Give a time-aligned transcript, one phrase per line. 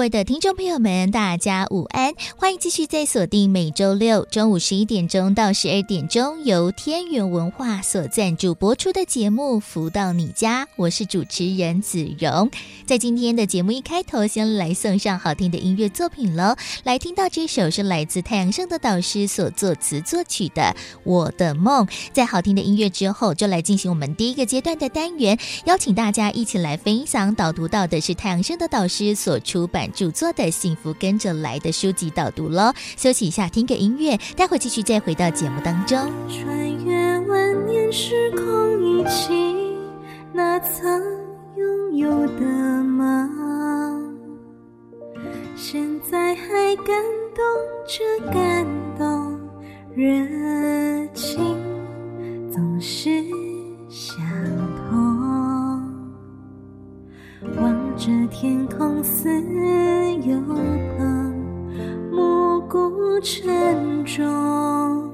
[0.00, 2.14] 位的听众朋友们，大家午安！
[2.38, 12.50] 欢迎继续在锁定每周六中午十一点钟到十二点钟由天元文化所赞助播出的节目《福到你家》，我是主持人子荣。
[12.86, 16.56] 在今天的节目一开头，先来送上好听的音乐作品喽！
[16.82, 20.62] 来听到这首是来自太阳盛的导师所作词作曲的
[21.04, 21.84] 《我的梦》。
[22.14, 30.00] 在好听的音乐之后，就来进行我们第一个阶段的单元，邀请大家一起来分享导读到的是太阳盛的导师所出版版。
[30.00, 35.98] 著作的幸福跟着来的书籍导读喽，休息一下，听个音乐，待会继续再回到节目当中。
[36.28, 39.76] 穿越万年时空，一起
[40.32, 41.02] 那曾
[41.56, 42.40] 拥有的
[42.84, 44.16] 梦，
[45.56, 46.86] 现在还感
[47.34, 47.44] 动
[47.86, 49.38] 着感动，
[49.94, 51.56] 热情
[52.50, 53.10] 总是
[53.88, 54.24] 相
[54.76, 54.79] 同。
[57.42, 59.30] 望着天空似
[60.26, 60.38] 有
[60.98, 61.34] 朋，
[62.12, 65.10] 暮鼓晨钟，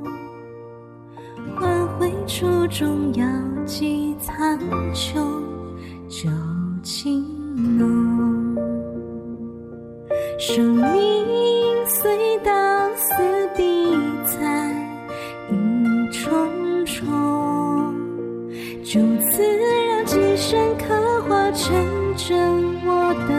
[1.55, 3.25] 唤回初衷，遥
[3.65, 4.59] 寄苍
[4.93, 5.15] 穹，
[6.09, 6.29] 旧
[6.83, 7.25] 情
[7.79, 8.57] 浓。
[10.37, 10.85] 生命
[11.87, 12.53] 隧道
[12.97, 13.15] 似
[13.57, 14.75] 碧彩
[15.49, 15.55] 一
[16.11, 17.95] 重重，
[18.83, 22.06] 就此让今生刻画成。
[22.17, 22.35] 着
[22.87, 23.36] 我的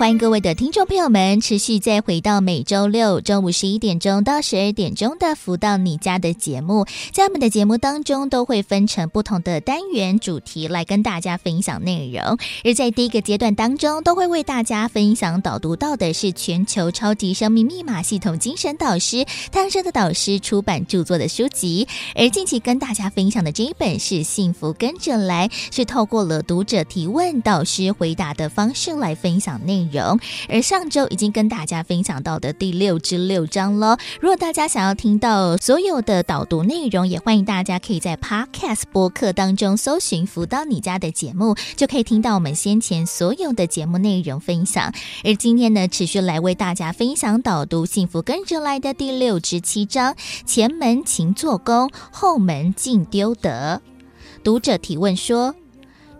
[0.00, 6.86] 欢迎各位的听众朋友们，持续再回到每周六中午十一点钟到十二点钟的《福到你家》的节目。
[7.12, 12.38] 在我们的节目当中，都会分成不同的单元主题来跟大家分享内容。
[12.64, 21.86] 而在第一个阶段当中，都会为大家分享导读到的是全球超级生命密码系统精神导师太阳盛德导师出版著作的书籍。
[22.14, 29.89] 而近期跟大家分享的这一本是《幸福跟着来》，是透过了读者提问、导师回答的方式来分享内容。
[29.92, 30.18] 容，
[30.48, 33.98] 而上周已经跟大家分享到的第六之六章了。
[34.20, 44.92] 如果大家想要听到所有的导读内容，也欢迎大家可以在 Podcast 播客当中搜寻“福到你家”的节目，就可以听到我们先前所有的节目内容分享。
[45.24, 50.14] 而今天呢，持续来为大家分享导读“幸福跟着来的”第六之七章：
[50.44, 53.80] 前门勤做工，后门尽丢得。
[54.42, 55.54] 读者提问说。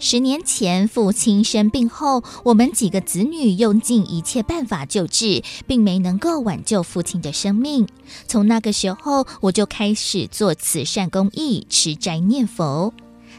[0.03, 7.87] 十年前，父亲生病后，我们几个子女用尽一切办法救治，并没能够挽救父亲的生命。
[8.27, 12.94] 从那个时候，我就开始做慈善公益，持斋念佛。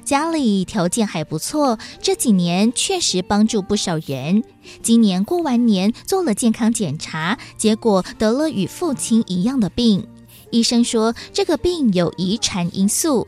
[0.05, 4.43] 家里条件还不错，这几年确实帮助不少人。
[4.83, 10.05] 今年过完年，做了健康检查，结果得了与父亲一样的病。
[10.51, 13.27] 医生说，这个病有遗传因素。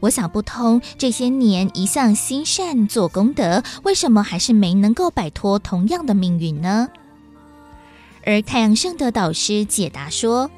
[0.00, 6.88] 我想不通，这些年一向心善做功德，为什么还是没能够摆脱同样的命运呢？
[8.24, 10.50] 而太阳圣德导师解答说：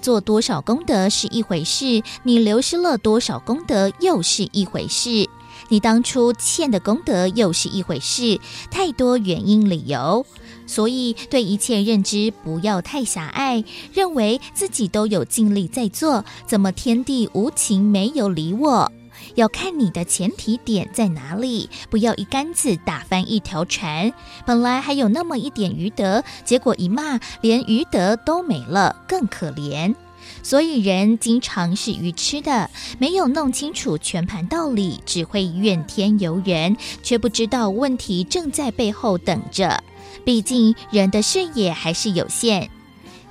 [0.00, 5.28] 做多少功德是一回事，你流失了多少功德又是一回事，
[5.68, 10.24] 你当初欠的功德又是一回事，太多原因理由。
[10.70, 18.92] 所以，对一切认知不要太狭隘，认为自己都有尽力在做，怎么天地无情没有理我？
[19.34, 24.12] 要看你的前提点在哪里，不要一竿子打翻一条船。
[24.46, 29.92] 本来还有那么一点余德，结果一骂，连余德都没了，更可怜。
[30.44, 39.82] 所以人经常是愚痴的，没有弄清楚全盘道理，只会怨天尤人，却不知道问题正在背后等着。
[40.24, 42.68] 毕竟人的视野还是有限，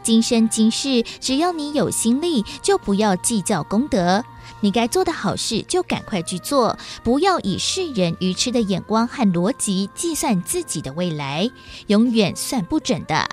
[0.03, 4.23] 今生今世，只要你有心力，就不要计较功德。
[4.61, 11.49] 你该做的好事就赶快去做，不要以世人愚痴的眼光和逻辑计算自己的未来，
[11.87, 13.27] 永远算不准的。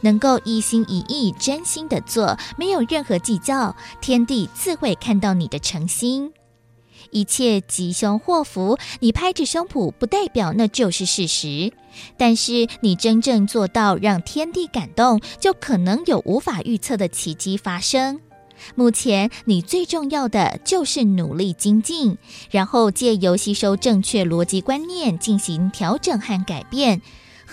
[0.00, 6.32] 能够一心一意、真心的做，没有任何计较，天地自会看到你的诚心。
[7.12, 11.72] 一切吉凶祸福，你拍着胸脯不代表那就是事实。
[12.16, 18.20] 但是你真正做到让天地感动，就可能有无法预测的奇迹发生。
[18.74, 22.16] 目前你最重要的就是努力精进，
[22.50, 27.02] 然后借由吸收正确逻辑观念进行调整和改变。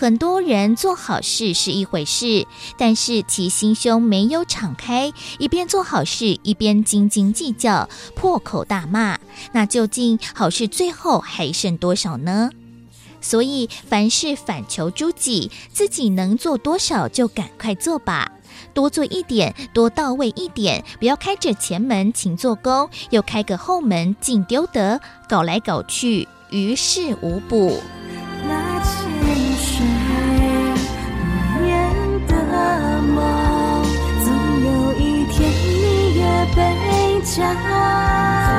[0.00, 2.46] 很多人做好事是一回事，
[2.78, 9.18] 但是其心胸没有敞开，一边做好事一边斤斤计较、破口大骂，
[9.52, 12.48] 那究竟好事最后还剩多少呢？
[13.20, 18.32] 所以凡事反求诸己，自己能做多少就赶快做吧，
[18.72, 24.98] 多做一点，多到位一点，不要开着前门勤做工，又开个后门尽丢德，
[25.28, 27.78] 搞来搞去于事无补。
[37.22, 38.49] 家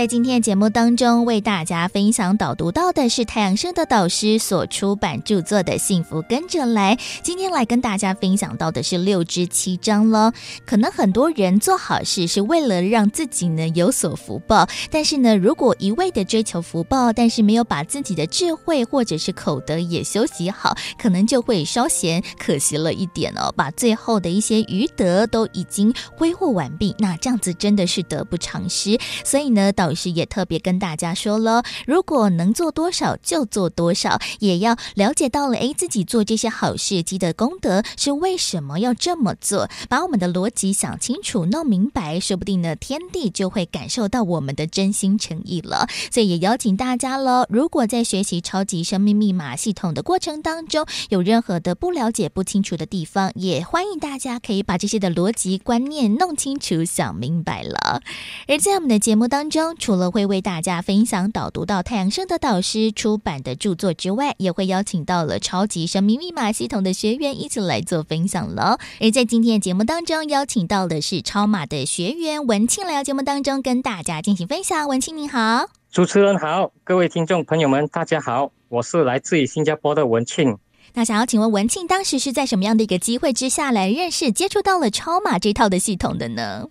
[0.00, 6.96] 在今天的节目当中，为大家分享导读到的是太阳盛德导师所出版著作的《幸福跟着来》。
[7.22, 10.32] 今天来跟大家分享到的是六至七章了。
[10.64, 23.52] 可能很多人做好事是为了让自己呢有所福报，但是呢，如果一味的追求福报，但是没有把自己的智慧或者是口德也修习好，可能就会稍嫌可惜了一点哦。
[23.54, 28.98] 把最后的一些余德都已经挥霍完毕，那这样子真的是得不偿失。
[29.26, 45.88] 所以呢，导 老师也特别跟大家说了，如果能做多少就做多少，也要了解到了，哎，自己做这些好事积的功德是为什么要这么做，把我们的逻辑想清楚、弄明白，说不定呢，天地就会感受到我们的真心诚意了。
[46.12, 58.00] 所以也邀请大家喽，如果在学习超级生命密码系统的过程当中，有任何的不了解、不清楚的地方，也欢迎大家可以把这些的逻辑观念弄清楚、想明白了。
[58.46, 68.78] 而在我们的节目当中，除了会为大家分享导读到太阳升的导师出版的著作之外，也会邀请到了超级生命密码系统的学员一起来做分享了。
[69.00, 74.86] 而在今天的节目当中，邀请到的是超马的学员文庆来到节目当中跟大家进行分享。
[74.86, 80.58] 文庆你好，主持人好，各位听众朋友们大家好，我是来自于新加坡的文庆。
[80.92, 86.68] 那想要请问文庆，当时是在什么样的一个机会之下来认识、接触到了超马这套的系统的呢？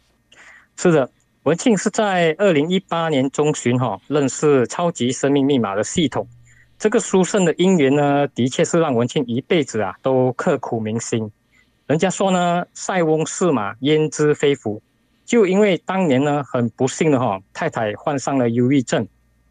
[0.76, 1.10] 是的。
[1.50, 6.28] 文庆是在二零一八年中旬哈认识超级生命密码的系统，
[6.78, 11.32] 这个殊胜的因缘呢，的确是让文庆一辈子啊都刻苦铭心。
[11.88, 14.80] 人家说呢，塞翁失马焉知非福，
[15.26, 19.08] 就因为当年呢很不幸的哈，太太患上了忧郁症，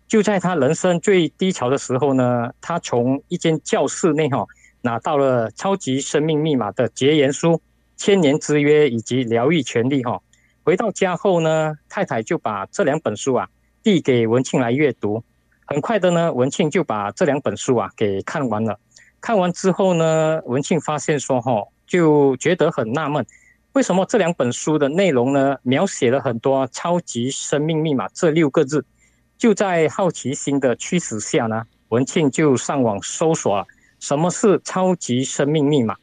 [0.06, 4.46] 就在他人生最低潮的时候呢，他从一间教室内哈
[4.82, 7.60] 拿到了超级生命密码的结缘书、
[7.96, 10.20] 千年之约以及疗愈权利哈。
[10.68, 13.48] 回到家后呢，太太就把这两本书啊
[13.82, 15.24] 递给文庆来阅读。
[15.64, 18.78] 很快的呢，文庆就把这两本书啊给看完了。
[19.18, 23.24] 看完之后呢，文庆发现说哈，就觉得很纳闷，
[23.72, 28.84] 为什么这两本书的内容呢，描写了很多超级生命密码这六个字。
[29.38, 33.64] 就在好奇心的驱使下呢，文庆就上网搜索了
[34.00, 35.96] 什么是超级生命密码。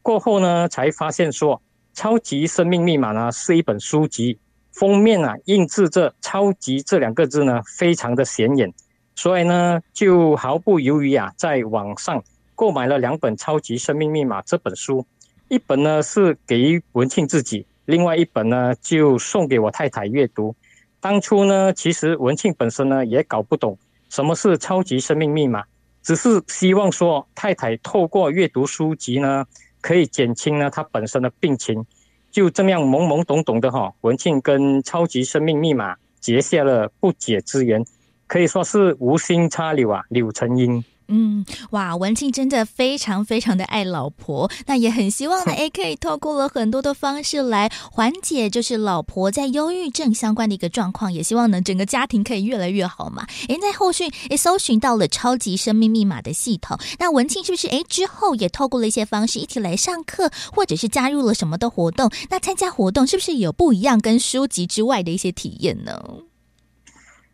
[0.00, 1.60] 过后呢，才发现说。
[1.94, 4.38] 超级生命密码呢，是一本书籍，
[4.72, 8.72] 封面啊印制着“超级”这两个字呢，非常的显眼，
[9.14, 12.22] 所以呢就毫不犹豫啊，在网上
[12.54, 15.04] 购买了两本《超级生命密码》这本书，
[15.48, 20.54] 一本呢是给文庆自己，另外一本呢就送给我太太阅读。
[20.98, 23.76] 当初呢，其实文庆本身呢也搞不懂
[24.08, 25.62] 什么是超级生命密码，
[26.02, 29.44] 只是希望说太太透过阅读书籍呢。
[29.82, 31.84] 可以减轻呢他本身的病情，
[32.30, 37.84] 就这样懵懵懂懂的哈，文庆跟超级生命密码结下了不解之缘，
[38.26, 40.82] 可以说是无心插柳啊，柳成荫。
[41.08, 53.26] 嗯，哇，文庆真的非常非常的爱老婆，那也很希望呢， 哎，可以透过了很多的方式来缓解，就是老婆在忧郁症相关的一个状况，也希望呢整个家庭可以越来越好嘛。
[53.48, 62.10] 哎，在后续哎搜寻到了超级生命密码的系统，那文庆是不是哎之后也透过了一些方式一起来上课，或者是加入了什么的活动？
[62.30, 66.00] 那参加活动是不是有不一样跟书籍之外的一些体验呢？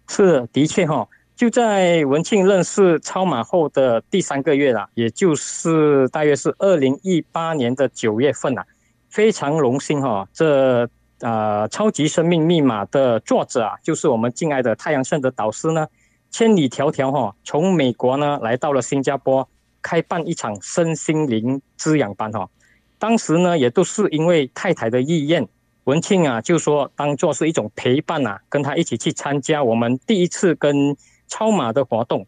[0.08, 1.08] 是，的确哈、哦。
[1.38, 8.66] 就在文庆认识超马后的第三个月啦，也就是大约是二零一八年的九月份啦，
[9.08, 10.90] 非常荣幸哈，这
[11.20, 15.86] 呃超级生命密码的作者啊，就是我们敬爱的太阳盛德导师呢，
[16.28, 19.48] 千里迢迢哈从美国呢来到了新加坡，
[19.80, 22.50] 开办一场身心灵滋养班哈。
[22.98, 25.46] 当时呢，也都是因为太太的意愿，
[25.84, 30.96] 文庆啊就说当做是一种陪伴啊，跟他一起去参加我们第一次跟
[31.28, 32.26] 超马的活动。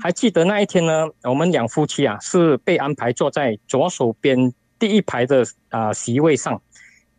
[0.00, 6.62] 还记得那一天呢，我们两夫妻啊是被安排坐在左手边第一排的啊席位上，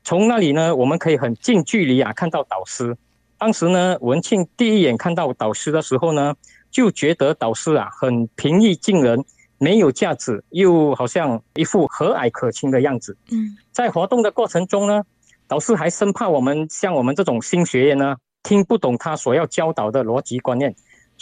[0.05, 2.95] 从那里呢，我们可以很近距离啊看到导师。
[3.37, 6.33] 当时呢，文庆第一眼看到导师的时候呢，
[6.71, 9.25] 就觉得导师啊很平易近人，
[9.57, 13.17] 没有架子，又好像一副和蔼可亲的样子。
[13.29, 15.03] 嗯，在活动的过程中呢，
[15.49, 20.73] 导师还生怕我们像我们这种新学员呢听不懂他所要教导的逻辑观念。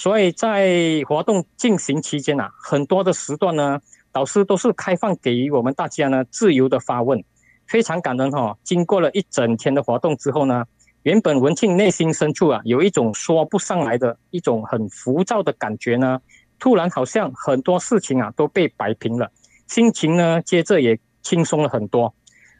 [0.02, 3.80] 所以在活动进行期间啊，很多的时段呢，
[4.12, 7.24] 导师都是开放给我们大家呢自由的发问，
[7.68, 8.58] 非常感人哈、哦。
[8.64, 10.66] 经过了一整天的活动之后呢，
[11.04, 16.20] 原本文庆内心深处啊有一种说不上来的一种很浮躁的感觉呢，
[16.58, 19.30] 突然好像很多事情啊都被摆平了，
[19.68, 22.12] 心情呢接着也轻松了很多。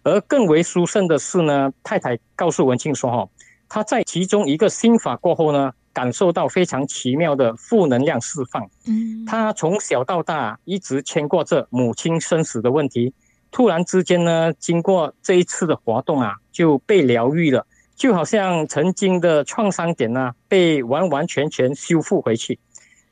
[0.04, 3.30] 而更为殊胜的是呢，太太告诉文庆说哈，
[3.68, 5.74] 她在其中一个心法过后呢。
[5.94, 8.70] 感受到非常奇妙的负能量释放。
[8.86, 13.14] 嗯，他从小到大一直牵挂着母亲生死的问题，
[13.52, 22.60] 突然之间呢，经过这一次的活动啊，就被疗愈了，就好像曾经的创伤点呢，被完完全全修复回去。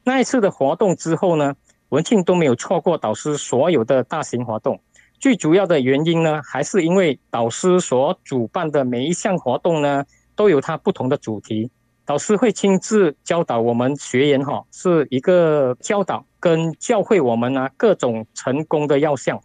[0.03, 1.55] 那一次的活动之后呢，
[1.89, 4.81] 文庆都没有错过导师所有的大型活动。
[5.19, 11.69] 最主要的原因呢，还是因为导师所主办的每一项活动呢，都有它不同的主题。
[12.09, 19.39] 老师会亲自教导我们学员，哈，是一个教导跟教会我们啊各种成功的要项，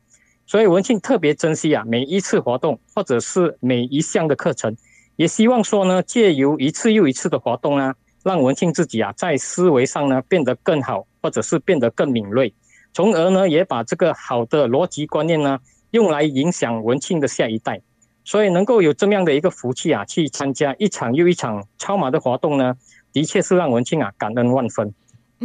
[0.46, 4.74] 所以文庆特别珍惜啊每一次活动或者是每一项的课程，
[5.16, 12.54] 也希望说呢借由一次又一次的活动啊，让文庆自己啊在思维上呢变得更好，或者是变得更敏锐，
[12.94, 15.58] 从而呢也把这个好的逻辑观念呢
[15.90, 17.82] 用来影响文庆的下一代。
[18.24, 22.74] 所以能够有这么样的一个福气啊，去参加一场又一场超马的活动呢，
[23.12, 24.94] 的确是让文庆啊感恩万分。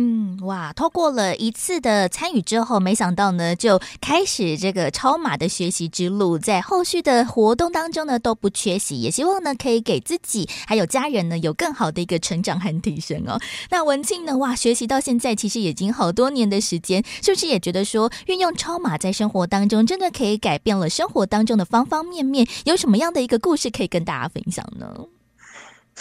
[0.02, 0.72] 嗯，哇！
[0.72, 9.02] 透过了一次的参与之后，没想到呢，就开始这个超马的学习之路，在后续的活动当中呢，都不缺席。
[9.02, 13.38] 也希望呢，可以给自己还有家人呢，有更好的一个成长和提升哦。
[13.72, 22.48] 那文庆呢，哇，学习到现在其实已经好多年的时间，是不是也觉得说，运用超马在生活当中，真的可以改变了生活当中的方方面面？
[22.64, 24.96] 有什么样的一个故事可以跟大家分享呢？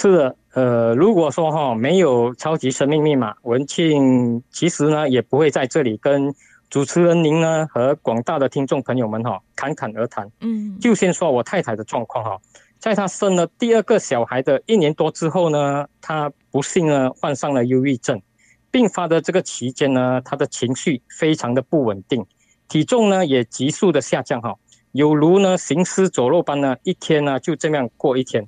[0.01, 6.33] 是的，呃，如果说哈没有超级生命密码，文庆其实呢也不会在这里跟
[6.71, 10.31] 主持人您呢和广大的听众朋友们哈侃侃而谈。
[10.41, 12.41] 嗯，就先说我太太的状况哈，
[12.79, 18.23] 在她生了第二个小孩的一年多之后呢，她不幸呢患上了忧郁症，
[18.71, 22.25] 病发的这个期间呢，她的情绪非常的不稳定，
[22.69, 24.55] 体重呢也急速的下降哈，
[24.93, 28.47] 有如呢行尸走肉般呢，一天呢就这样过一天。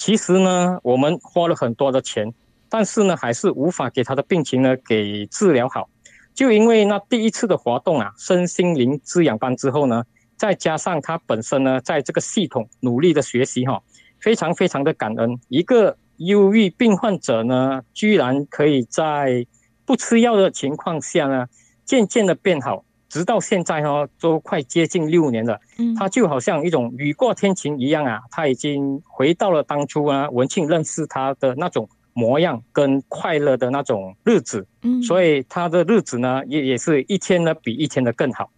[0.00, 2.32] 其实呢，我们花了很多的钱，
[2.70, 5.90] 但是呢，还是无法给他的病情呢给治疗好。
[6.32, 10.02] 就因为那第一次的活动啊，身心灵滋养班之后呢，
[10.38, 13.82] 再加上他本身呢，在这个系统努力的学习哈，
[14.18, 15.38] 非常非常的感恩。
[15.48, 19.46] 一个忧郁病患者呢，居然可以在
[19.84, 21.46] 不吃药的情况下呢，
[21.84, 22.86] 渐渐的变好。
[23.10, 25.60] 直到现在哈，都快接近六年了。
[25.78, 34.64] 嗯，他就好像一种雨过天晴一样啊，他已经回到了当初啊，文庆认识他的那种模样跟快乐的那种日子。
[34.82, 38.48] 嗯，所以他的日子呢，也也是一天呢比一天的更好。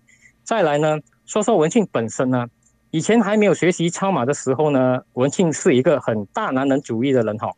[0.44, 2.46] 再来呢，说说文庆本身呢，
[2.90, 7.50] 以前还没有学习超马的时候呢，文庆是一个很大男人主义的人哈。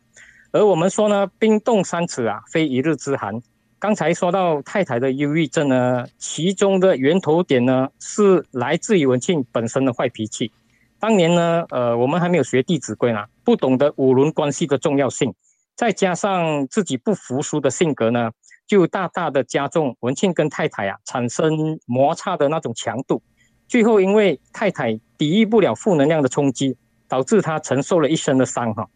[0.53, 3.41] 而我们说呢，冰冻三尺啊，非一日之寒。
[3.77, 10.51] 刚才说到太太的忧郁症呢，其中的源头点呢是来自于文庆本身的坏脾气。
[10.97, 15.33] 当年呢，呃，我们还没有学《弟子规》呢，不懂得五伦关系的重要性，
[15.75, 18.31] 再加上自己不服输的性格呢，
[18.65, 23.21] 就大大的加重文庆跟太太啊产生摩擦的那种强度。
[23.67, 26.77] 最后，因为太太抵御不了负能量的冲击，
[27.07, 28.87] 导致他承受了一身的伤哈。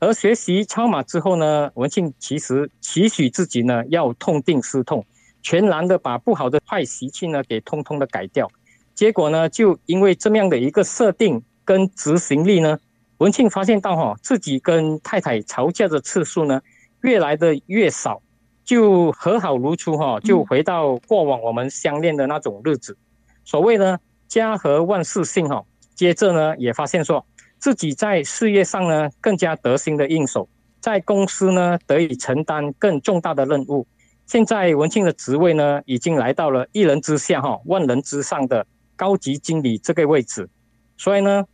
[0.00, 5.04] 而学习超马之后呢，文庆其实期许自己呢要痛定思痛，
[5.42, 8.50] 全然的把不好的坏习气呢给通通的改掉。
[8.94, 12.78] 结果呢，就因为这么样的一个设定跟执行力呢，
[13.18, 16.62] 文庆发现到哈自己跟太太吵架的次数呢
[17.02, 18.22] 越来的越少，
[18.64, 22.96] 就和好如初哈，就回到过往我们相恋的那种日子。
[23.44, 25.62] 所谓呢家和万事兴哈，
[25.94, 27.26] 接着呢也发现说。
[27.60, 30.48] 自己在事业上呢更加得心的应手，
[30.80, 33.86] 在公司呢得以承担更重大的任务，
[34.26, 40.48] 现在文庆的职位呢，已经来到了一人之下哈，万人之上的高级经理这个位置，
[40.96, 41.44] 所以呢，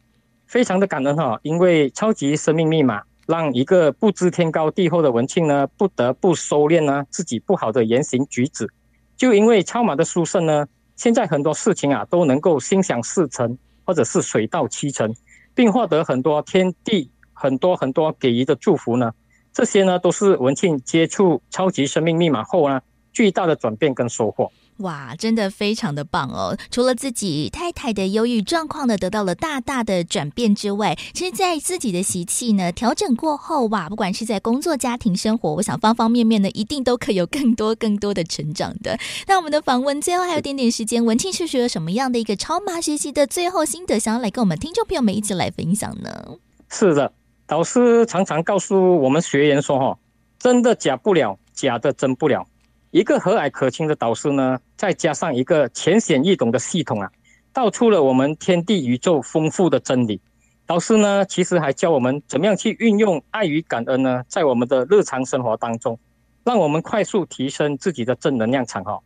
[0.46, 8.70] 非常的感恩哈，因为超级生命密码让一个不知天高地厚的文庆呢，不得不收敛呢自己不好的言行举止，
[9.16, 15.12] 就因为超马的殊胜呢，现在很多事情啊都能够心想事成，或者是水到渠成，
[15.56, 19.12] 并获得很多天地很多很多给予的祝福呢。
[19.52, 22.82] 这些呢，都是文庆接触超级生命密码后呢，
[23.12, 24.52] 巨大的转变跟收获。
[24.78, 26.56] 哇，真的非常的棒哦！
[26.70, 38.98] 除了自己太太的忧郁状况呢，得到了大大的转变之外，其实，在自己的习气呢调整过后，哇，不管是在工作、家庭生活，我想方方面面呢，一定都可以有更多更多的成长的。
[39.26, 46.36] 那我们的访问最后还有点点时间，文庆是学了什么样的一个超码学习的最后心得，想要来跟我们听众朋友们一起来分享呢？
[46.68, 47.12] 是的。
[47.46, 49.98] 导师常常告诉我们学员说：“哈，
[50.36, 52.44] 真的假不了，假的真不了。
[52.90, 57.10] 一个和蔼可亲的导师呢，再加上一个浅显易懂的系统啊，
[57.52, 60.20] 道出了我们天地宇宙丰富的真理。
[60.64, 65.98] 导师呢，其实还教我们怎么样去运用爱与感恩呢，在我们的日常生活当中，
[66.44, 68.82] 让我们快速提升自己的正能量场。
[68.82, 68.98] 哈，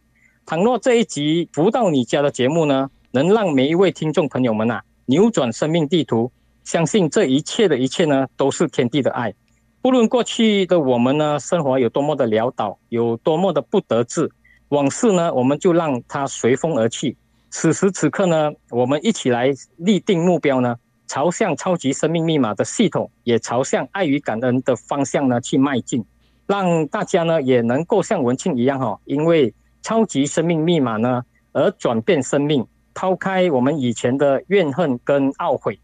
[0.46, 6.30] 倘若这一集福到你家的节目呢，能让每一位听众朋友们啊，扭转生命地图。”
[6.62, 9.34] 相信这一切的一切呢，都是天地的爱。
[9.82, 14.30] 不论过去的我们呢，生活有多么的潦倒，有多么的不得志，
[14.68, 17.16] 往事呢，我们就让它随风而去。
[17.48, 26.04] 此时此刻呢，我们一起来立定目标呢，朝向超级生命密码的系统，也朝向爱与感恩的方向呢去迈进，
[26.46, 31.22] 让大家呢也能够像文庆一样哈，因为超级生命密码呢
[31.52, 35.80] 而转变生命，抛开我们以前的怨恨跟懊悔。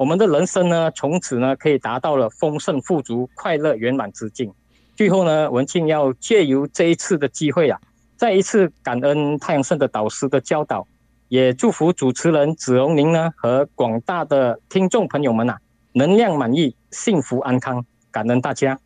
[0.00, 4.50] 我们的人生呢，从此呢可以达到了丰盛、富足、快乐、圆满之境。
[4.96, 7.78] 最后呢，文庆要借由这一次的机会啊，
[8.16, 10.86] 再一次感恩太阳盛的导师的教导，
[11.28, 15.58] 也祝福主持人子荣您呢和广大的听众朋友们啊，
[15.92, 18.80] 能量满溢、幸福安康，感恩大家。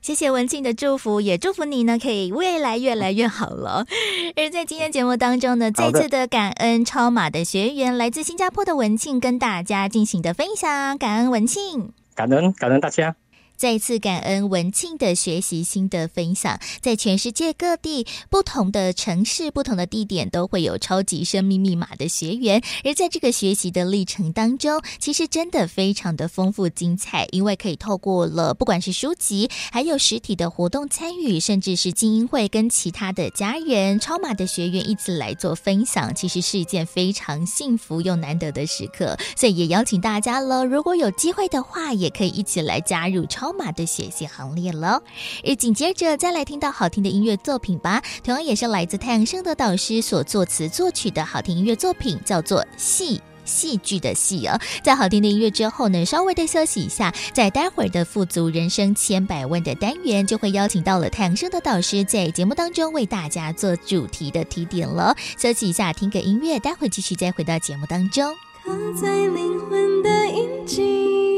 [0.00, 3.84] 谢谢文庆的祝福，也祝福你呢，可以未来越来越好了。
[4.36, 13.16] 而在今天节目当中呢，再次的感恩超马的学员来自新加坡的文庆跟大家进行的分享，感恩文庆，感恩感恩大家。
[13.56, 22.62] 再次感恩文庆的学习心得分享，在全世界各地不同的城市、不同的地点，都会有超级生命密码的学员。
[22.84, 39.18] 而在这个学习的历程当中，其实真的非常的丰富精彩，因为可以透过了不管是书籍，还有实体的活动参与，甚至是精英会跟其他的家人、超码的学员一起来做分享，其实是一件非常幸福又难得的时刻。
[39.34, 43.45] 所以也邀请大家了，如果有机会的话，也可以一起来加入超。
[43.46, 45.00] 超码的学习行列了，
[45.46, 48.02] 而紧接着再来听到好听的音乐作品吧。
[48.24, 54.58] 同样也是来自太阳升的导师所作词作曲的好听音乐作品，叫做《戏戏剧的戏》哦。
[54.82, 65.14] 在好听的音乐之后呢，稍微的休息一下，在待会儿的富足人生千百万的单元，就会邀请到了太阳升的导师在节目当中为大家做主题的提点了。
[65.38, 68.34] 休息一下，听个音乐，待会儿继续再回到节目当中。
[68.64, 71.36] 刻在灵魂的印记。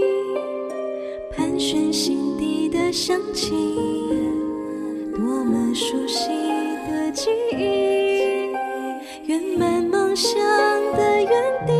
[1.39, 3.55] 盘旋心底的香气，
[5.17, 6.31] 多么熟悉
[6.91, 8.51] 的记忆，
[9.25, 10.35] 圆满梦想
[10.97, 11.31] 的原
[11.65, 11.73] 地，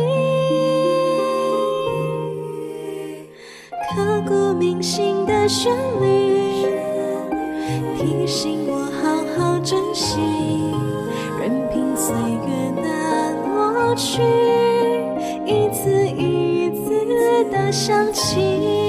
[3.93, 6.65] 刻骨铭心的旋律，
[7.97, 10.21] 提醒我好好珍惜，
[11.37, 14.21] 任凭岁月难抹去，
[15.45, 18.88] 一次一次的想起。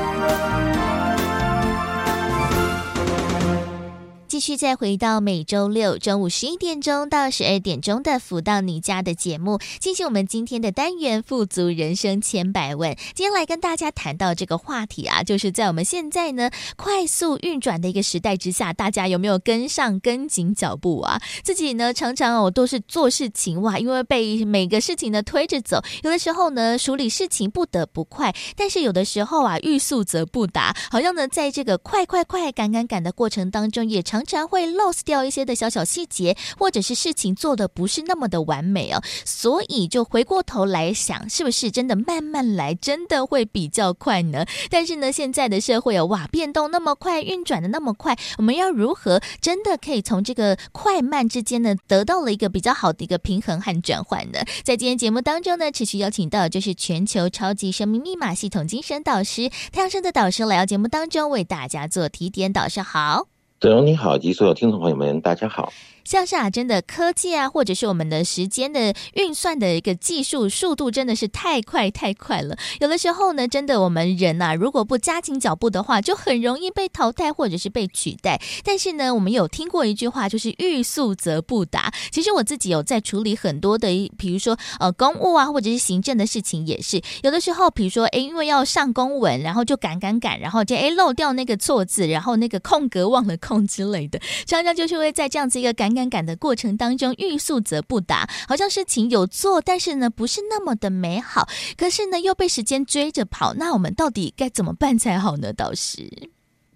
[4.41, 12.97] 续再回到每周六中午十一点钟到十二点钟的“福到你家”的节目，进行我们今天的单元“富足人生千百问”。
[13.13, 21.21] 今天来跟大家谈到这个话题啊，就是在我们现在呢快速运转的一个时代之下，大家有没有跟上、跟紧脚步啊？
[21.43, 34.19] 自己呢常常我都是做事情哇，因为被每个事情呢推着走，有的时候呢处理事情不得不快，但是有的时候啊欲速则不达，好像呢在这个快快快、赶赶赶的过程当中，也常。
[34.31, 44.45] 常会 lose 掉一些的小小细节，或者是事情做的不是那么的完美哦，所以就回过头来想，是不是真的慢慢来，真的会比较快呢？
[44.69, 54.39] 但是呢，现在的社会哦，哇，变动那么快，运转的那么快，我们要如何真的可以从这个快慢之间呢，得到了一个比较好的一个平衡和转换呢？
[54.63, 62.51] 在今天节目当中呢，持续邀请到就是全球超级生命密码系统精神导师太阳盛德导师来到节目当中为大家做提点。
[62.51, 63.30] 导师好。
[63.61, 65.71] 子荣你好，及所有听众朋友们，大家好。
[66.03, 72.57] 像是啊，真的科技啊，或者是我们的时间的运算的一个技术速度，真的是太快太快了。
[72.79, 78.41] 有的时候呢，真的我们人呐、啊，如果不加紧脚步的话，就很容易被淘汰或者是被取代。
[78.63, 81.93] 但是呢，我们有听过一句话，就是欲速则不达。
[82.11, 83.87] 其实我自己有在处理很多的，
[84.17, 95.90] 比如说呃公务啊，或者是行政的事情，也是有的时候，比如说诶，因为要上公文，然后就赶赶赶，然后就诶漏掉那个错字，然后那个空格忘了空之类的，常常就是会在这样子一个赶。
[95.93, 101.47] 赶赶的过程当中，欲速则不达，好像事情有做，但是呢，不是那么的美好。
[101.77, 105.51] 可是呢，又被时间追着跑，那我们到底该怎么办才好呢？
[105.53, 106.09] 导师，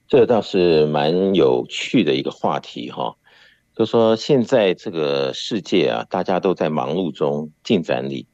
[0.08, 3.16] 这倒是蛮有趣的一个话题哈。
[3.76, 8.26] 就说现在这个世界啊，大家都在忙碌中进展里。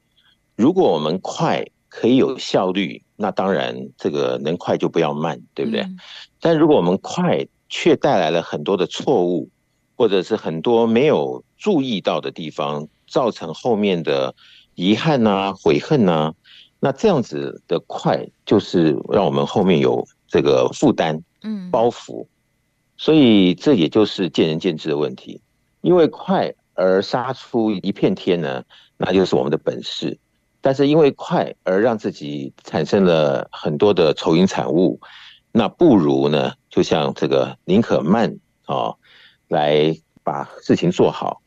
[0.56, 5.82] 如果我们快可以有效率，那当然这个能快就不要慢，对不对？
[5.82, 5.98] 嗯、
[6.40, 9.50] 但如果我们快却带来了很多的错误。
[10.02, 14.34] 或者是很多没有注意到的地方，造成后面的
[14.74, 16.34] 遗憾呐、啊、悔恨呐、啊，
[16.80, 22.26] 那这样子的快，就是让我们后面有这个负担、嗯包袱，
[22.98, 25.40] 所以这也就是见仁见智的问题。
[25.82, 28.64] 因为快而杀出一片天呢，
[28.98, 30.18] 那就是我们的本事；
[30.62, 35.00] 但是因为快而让自己产生了很多的愁云惨雾，
[35.52, 38.76] 那不如呢，就像这个宁可慢啊。
[38.76, 38.98] 哦
[39.52, 41.42] 来把事情做好，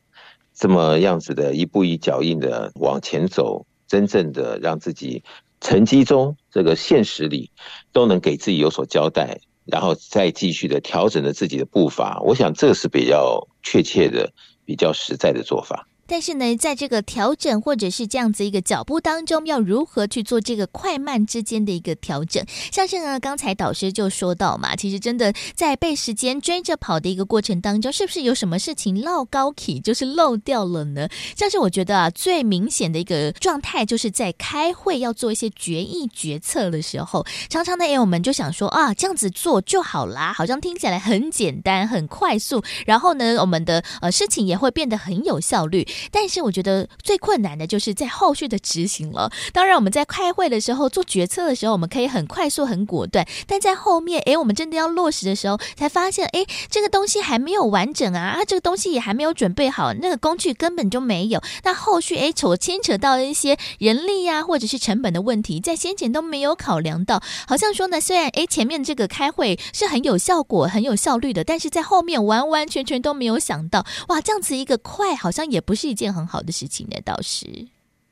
[0.52, 5.24] 这么样子的一步一脚印的往前走，真正的让自己
[5.58, 7.50] 成绩中这个现实里
[7.92, 12.20] 都能给自己有所交代，然后再继续的调整着自己的步伐。
[12.20, 14.30] 我想这是比较确切的、
[14.66, 15.88] 比较实在的做法。
[16.06, 22.44] 但是呢，在这个调整或者是这样子一个脚步当中，要如何去做这个快慢之间的一个调整？
[22.70, 31.08] 像是呢，刚才导师就说到嘛，其实真的在被时间追着跑的一个过程当中，是不是有什么事情落高起，就是漏掉了呢？
[31.36, 45.86] 像是我觉得啊，最明显的一个状态，就是在开会要做一些决议决策的时候，常常呢，哎，我们就想说啊，这样子做就好啦，好像听起来很简单、很快速，然后呢，我们的呃事情也会变得很有效率。
[46.10, 49.30] 但是我觉得最困难的就是在后续的执行了。
[49.52, 61.42] 当然，我们在开会的时候做决策的时候，我们可以很快速、很果断，但在后面，诶，我们真的要落实的时候，才发现，诶，这个东西还没有完整啊，啊，这个东西也还没有准备好，那个工具根本就没有。
[61.62, 67.22] 那后续，诶，所牵扯到一些人力呀、或者是成本的问题，在先前都没有考量到。
[67.48, 76.96] 好像说呢，虽然诶前面这个开会是很有效果、很有效率的，但是在后面完完全全都没有想到，哇，这样子一个快，好像也不是是一件很好的事情呢。
[77.04, 77.46] 倒是，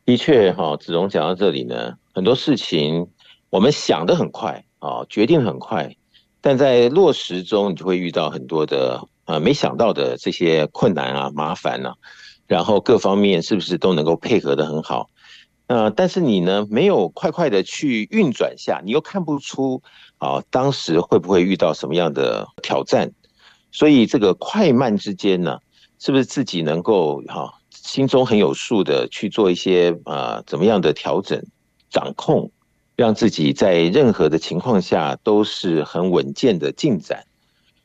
[0.04, 3.08] 的确哈，子荣讲到这里呢，很多事情
[3.48, 5.96] 我们想得很快啊，决定很快，
[6.42, 11.94] 但在落实中，你就会遇到很多的呃没想到的这些困难啊、麻烦啊，
[12.46, 15.08] 然后各方面是不是都能够配合得很好？
[15.68, 19.80] 呃，但是你呢，没有快快的去运转下，你又看不出
[20.18, 23.10] 啊，当时会不会遇到什么样的挑战？
[23.70, 25.58] 所以这个快慢之间呢，
[25.98, 31.42] 是不是自己能够哈、心中很有数的去做一些啊，怎么样的调整、
[31.90, 32.50] 掌控，
[32.94, 37.24] 让自己在任何的情况下都是很稳健的进展？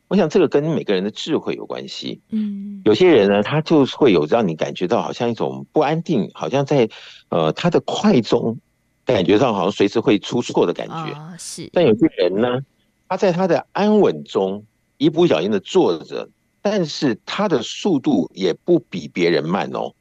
[0.06, 2.20] 我想这个跟每个人的智慧有关系。
[2.30, 6.88] 嗯，有些人呢，他就会有让你感觉到好像一种不安定，好像在
[7.28, 8.56] 呃他的快中
[9.04, 11.36] 感觉上好像随时会出错的感觉。
[11.38, 11.68] 是。
[11.72, 12.60] 但有些人呢，
[13.08, 14.64] 他在他的安稳中
[14.96, 16.30] 一不小心的坐着，
[16.70, 19.94] 但是他的速度也不比别人慢哦，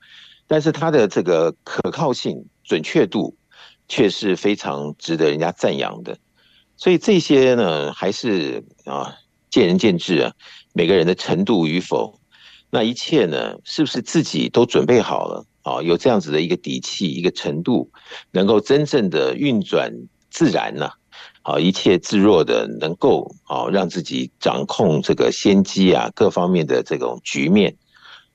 [0.47, 3.37] 但是他的这个可靠性、准确度
[3.87, 6.17] 却是非常值得人家赞扬的。
[6.75, 9.15] 所以这些呢，还是啊。
[9.49, 10.33] 见仁见智啊，
[10.73, 12.19] 每个人的程度与否，
[12.69, 15.81] 那一切呢，是不是自己都准备好了啊？
[15.81, 17.89] 有这样子的一个底气，一个程度，
[18.31, 19.89] 能够真正的运转
[20.29, 20.91] 自然呢？
[21.59, 27.75] 一切自若的，能够啊，让自己掌控这个先机啊，各方面的这种局面。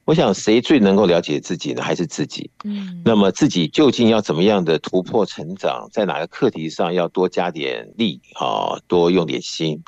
[0.04, 1.82] 我想，谁最能够了解自己呢？
[1.82, 2.50] 还是自己。
[2.64, 3.02] 嗯。
[3.04, 9.80] 那么自己究竟要怎么样的突破成长，在哪个课题上要多加点力啊，多用点心？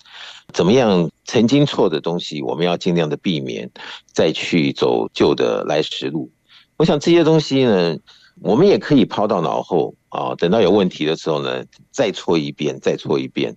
[0.53, 1.11] 怎么样？
[1.25, 3.69] 曾经错的东西，我们要尽量的避免，
[4.13, 6.31] 再去走旧的来时路。
[6.77, 7.97] 我想这些东西呢，
[8.41, 13.53] 我们也可以抛到脑后啊，等到有问题的时候呢，再错一遍，再错一遍。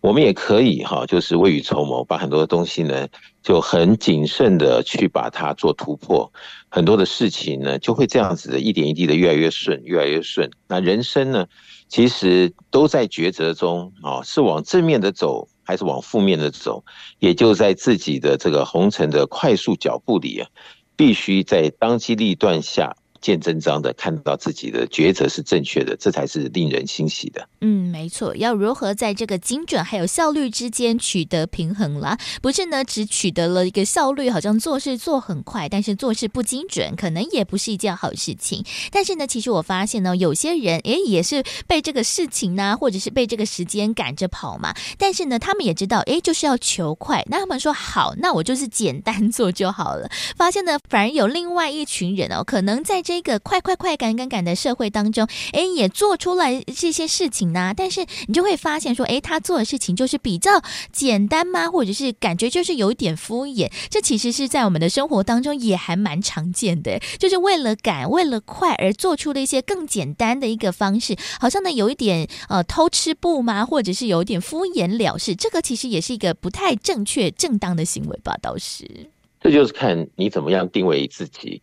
[0.00, 3.06] 我们也可以哈，就是未雨绸缪，把很多的东西呢，
[3.42, 6.32] 就很谨慎的去把它做突破。
[6.70, 10.50] 很多的事情呢，就会这样子的一点一滴的越来越顺，越来越顺。
[10.66, 11.46] 那人生呢，
[11.88, 16.82] 其实都在抉择中啊，是往正面的走，还是往负面的走？
[17.18, 20.48] 也就在自己的这个红尘的快速脚步里啊，
[20.96, 22.96] 必须在当机立断下。
[23.20, 27.48] 见真章的看到自己的抉择是正确的，这才是令人欣喜的。
[27.60, 32.18] 嗯，没错，要如何在这个精准还有效率之间取得平衡啦？
[32.40, 38.64] 不是呢，只取得了一个效率，好像做事做很快，但是做事不精准，可能也不是一件好事情。
[38.90, 44.74] 但是呢，其实我发现呢，有些人诶也是被这个事情呢，或者是被这个时间赶着跑嘛。
[44.96, 47.24] 但是呢，他们也知道，诶就是要求快。
[47.28, 50.08] 那他们说好，那我就是简单做就好了。
[50.36, 57.72] 发现呢，反而有另外一群人哦，可能在这个快快快赶赶赶的社会当中，哎，也做出来这些事情呢。
[57.74, 61.70] 但是你就会发现说，哎，他做的事情就是比较简单吗？
[61.70, 63.72] 或者是感觉就是有一点敷衍？
[63.88, 73.64] 这其实是在我们的生活当中也还蛮常见的，就是为了赶、为了快而做出了一些更简单的一个方式，好像呢有一点呃偷吃步吗？
[73.64, 75.34] 或者是有一点敷衍了事？
[75.34, 78.36] 这个其实也是一个不太正确、正当的行为吧？
[78.42, 79.08] 倒是。
[79.40, 81.62] 这就是看你怎么样定位自己。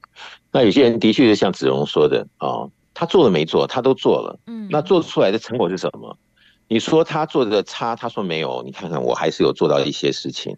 [0.51, 4.39] 那有些人的确是像子荣说的啊、哦，他做了没做，他都做了。
[4.47, 6.17] 嗯，那做出来的成果是什么？
[6.67, 8.63] 你说他做的差，他说没有。
[8.65, 10.55] 你看看我还是有做到一些事情。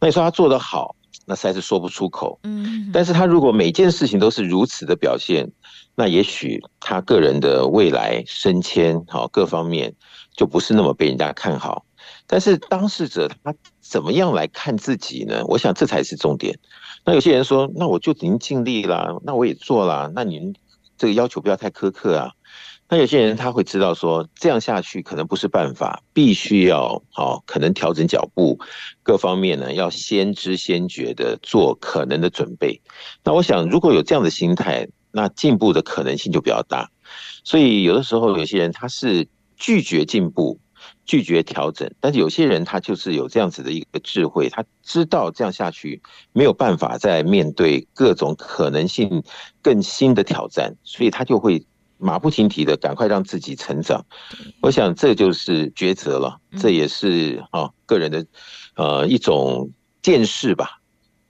[0.00, 0.96] 那你说他做的好，
[1.26, 2.40] 那实在是说不出口。
[2.42, 5.48] 嗯，但是他如果每件事情都是如此的表现，
[5.94, 9.94] 那也许他个人的未来升迁好各方面
[10.34, 11.84] 就不是那么被人家看好。
[12.26, 15.44] 但是当事者他怎么样来看自己呢？
[15.46, 16.58] 我想这才是重点。
[17.04, 20.54] 那有些人说，那我就已经尽力了，那我也做了，那您
[20.96, 22.32] 这个要求不要太苛刻啊。
[22.88, 28.58] 那有些人他会知道说，这样下去可能不是办法，必须要好，可能调整脚步，
[29.02, 32.80] 各方面呢要先知先觉的做可能的准备。
[33.22, 36.90] 那我想，如果有这样的心态，那进步的可能性就比较大。
[37.44, 40.58] 所以有的时候有些人他是拒绝进步。
[41.04, 46.00] 拒绝调整，但是有些人他就是有这样子的一个智慧，他知道这样下去
[46.32, 49.22] 没有办法再面对各种可能性
[49.62, 51.64] 更新的挑战， 所以他就会
[51.98, 54.04] 马不停蹄的赶快让自己成长。
[54.62, 58.26] 我想这就是抉择了，这也是啊个人的
[58.76, 59.70] 呃一种
[60.02, 60.80] 见识吧。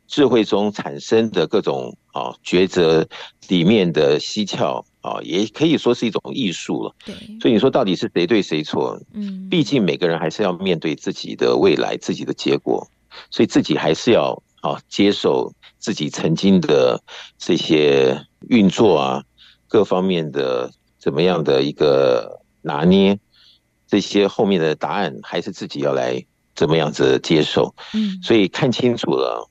[0.07, 3.09] 智慧中产生的各种啊抉择
[3.49, 6.95] 里面的蹊跷啊，也可以说是一种艺术了。
[7.05, 8.99] 对，所以你说到底是谁对谁错？
[9.13, 12.89] 嗯，毕竟每个人还是要面对自己的未来、自己的结果，
[13.31, 17.03] 所以自己还是要啊接受自己曾经的
[17.37, 19.23] 这些运作啊，
[19.69, 23.19] 各方面的怎么样的一个拿捏，
[23.87, 27.75] 这些后面的答案还是自己要来怎么样子接受。
[27.93, 29.51] 嗯，所以看清楚了。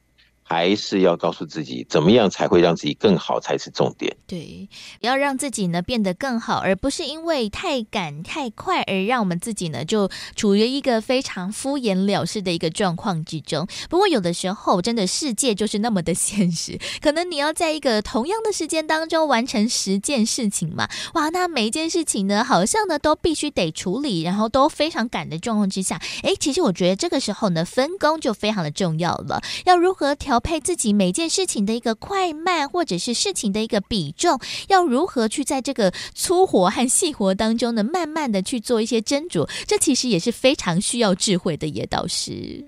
[0.54, 4.16] 还是要告诉自己，怎么样才会让自己更好才是重点。
[4.28, 4.70] 对，
[5.02, 13.68] 要让自己呢变得更好，而不是因为太赶太快而让我们自己呢就处于一个非常敷衍了事的一个状况之中。
[13.90, 20.88] 不过有的时候，真的世界就是那么的现实，可能你要在一个同样的时间当中完成十件事情嘛。
[21.16, 29.42] 哇，那每一件事情呢，好像呢都必须得处理，然后都非常赶的状况之下，诶，其实我觉得这个时候呢，分工就非常的重要了。
[29.66, 30.40] 要如何调？
[30.44, 42.64] 配自己每件事情的一个快慢，或者是事情的一个比重，要如何去在这个粗活和细活当中呢，慢慢的去做一些斟酌，这其实也是非常需要智慧的，也倒是。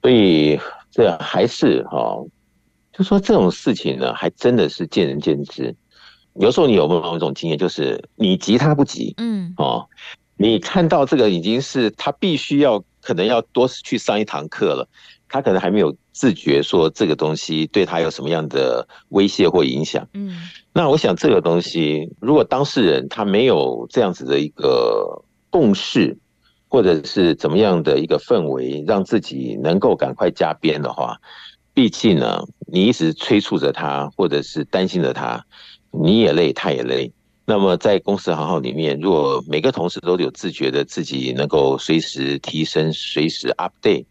[0.00, 0.58] 所以
[0.92, 2.28] 这还是哈、哦，
[2.92, 5.74] 就说这种事情呢，还真的是见仁见智。
[6.34, 9.84] 有时候你有没有一种经验，就是你急他不急，嗯，哦，
[10.36, 14.88] 你看到这个已经是他必须要可能要多去上一堂课了。
[15.28, 20.08] 他可能还没有自觉说这个东西对他有什么样的威胁或影响。
[20.14, 20.34] 嗯，
[20.72, 26.16] 那我想这个东西，如果当事人他没有这样子的一个共识，
[26.68, 31.20] 或者是怎么样的一个氛围，让自己能够赶快加鞭的话，
[31.74, 35.44] 毕竟呢，你一直催促着他，或者是担心着他，
[35.90, 37.12] 你也累，他也累。
[37.44, 44.06] 那么在公司行号里面，如果每个同事都有自觉的自己能够随时提升，随时 update。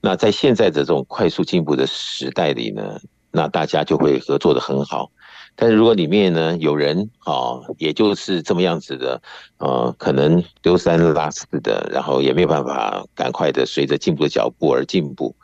[0.00, 5.10] 那在现在的这种快速进步的时代里呢，那大家就会合作得很好。
[5.56, 9.20] 但是如果里面呢有人啊，也就是这么样子的，
[9.58, 15.34] 呃，可能丢三落四的，然后也没有办法赶快的随着进步的脚步而进步。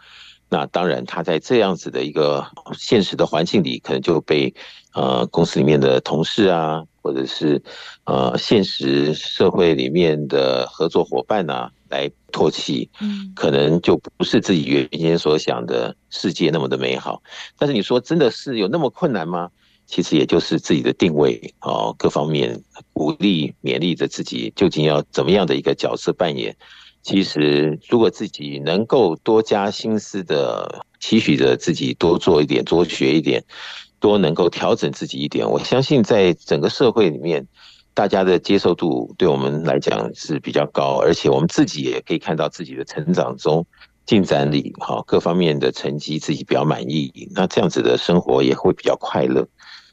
[0.48, 2.46] 那当然，他在这样子的一个
[2.78, 4.54] 现实的环境里，可能就被
[4.94, 7.60] 呃公司里面的同事啊，或者是
[8.04, 11.72] 呃现实社会里面的合作伙伴啊。
[11.94, 17.22] 来唾弃，嗯，可能就不是自己原先所想的世界那么的美好。
[17.56, 19.48] 但是你说真的是有那么困难吗？
[19.86, 22.60] 其实也就是自己的定位哦，各方面
[22.92, 26.56] 鼓励勉励着自己，究竟要怎么样的一个角色扮演？
[27.02, 33.44] 其实如果自己能够多加心思的期许着自己多做一点，多学一点，
[34.00, 37.46] 多能够调整自己一点，我相信在整个社会里面。
[37.94, 43.64] 大家的接受度对我们来讲是比较高，而且我们自己也可以看到自己的成长中
[44.04, 49.46] 进展里，哈，各方面的成绩自己比较满意，那这样子的生活也会比较快乐。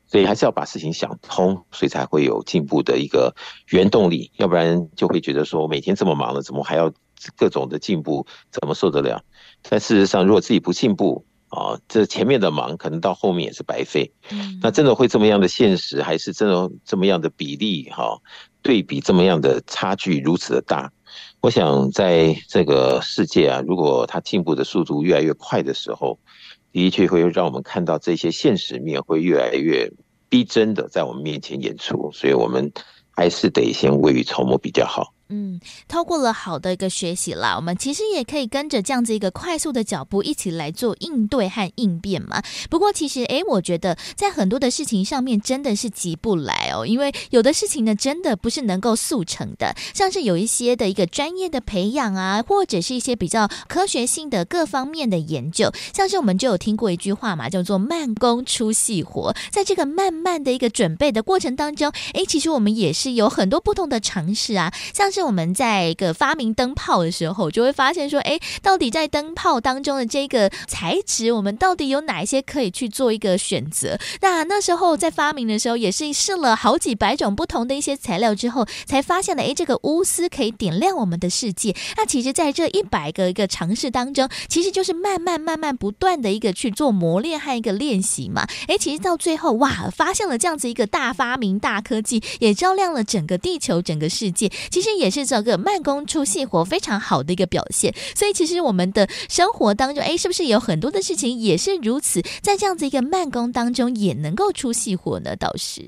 [0.07, 3.33] 所以还是要把事情想通，所以才会有进步的一个
[3.69, 6.91] 原动力，要不然就会觉得说我每天这么忙了，怎么还要
[7.37, 9.23] 各种的进步，怎么受得了？
[9.69, 14.11] 但事实上，如果自己不进步，啊，这前面的忙可能到后面也是白费。
[14.31, 17.89] 嗯，那真的会这么样的现实，还是真的这么样的比例？
[17.91, 18.17] 哈，
[18.61, 20.91] 对比这么样的差距如此的大，
[21.41, 26.17] 我想在这个世界啊，如果它进步的速度越来越快的时候，
[26.71, 29.91] 的确会让我们看到这些现实面会越来越
[30.29, 32.71] 逼真的在我们面前演出，所以我们
[33.13, 35.13] 还是得先未雨绸缪比较好。
[35.33, 42.43] 嗯，透过了好的一个学习啦，我们其实也可以跟着这样子一个快速的脚步一起来做应对和应变嘛。
[42.69, 49.73] 不过其实，诶，我觉得在很多的事情上面真的是急不来哦，因为有的事情呢，真的不是能够速成的。
[49.93, 59.33] 像是有一些的一个专业的培养啊，或者是一些比较科学性的各方面的研究，像是我们就有听过一句话嘛，叫做“慢工出细活”。
[59.49, 65.20] 在这个慢慢的一个准备的过程当中，诶，其实我们也是有很多不同的尝试啊，像是。
[65.21, 73.99] 我们在一个发明灯泡的时候，就会发现说，哎，到底在灯泡当中的这个材质，我们到底有哪一些可以去做一个选择？
[74.21, 81.75] 那那时候在发明的时候，也是试了好几百种不同的一些材料之后，才发现了，哎，这个钨丝可以点亮我们的世界。
[81.97, 88.47] 那其实，在这一百个一个尝试当中，其实就是慢慢慢慢不断的一个去做磨练和一个练习嘛。
[88.67, 94.49] 哎，其实到最后，哇，发现了这样子一个大发明、大科技，也照亮了整个地球、整个世界。
[94.69, 95.21] 其实也是。
[95.21, 105.36] 是这个慢工出细活非常好的一个表现，所以其实我们的生活当中，哎，是不是有很多的事情也是如此，在这样子一个慢工当中也能够出细活呢？
[105.36, 105.88] 倒是，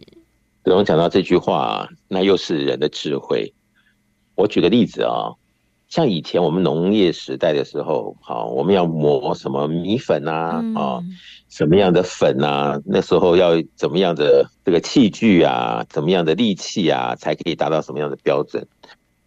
[0.66, 3.52] 我讲到这句话，那又是人的智慧。
[4.36, 5.34] 我举个例子啊，
[5.90, 11.02] 像以前我们农业时代的时候，好，我们要磨什么米粉啊，啊，
[11.50, 12.80] 什么样的粉啊？
[12.86, 18.64] 那时候要怎么样的这个器具啊，怎么样的力气啊，才可以达到什么样的标准？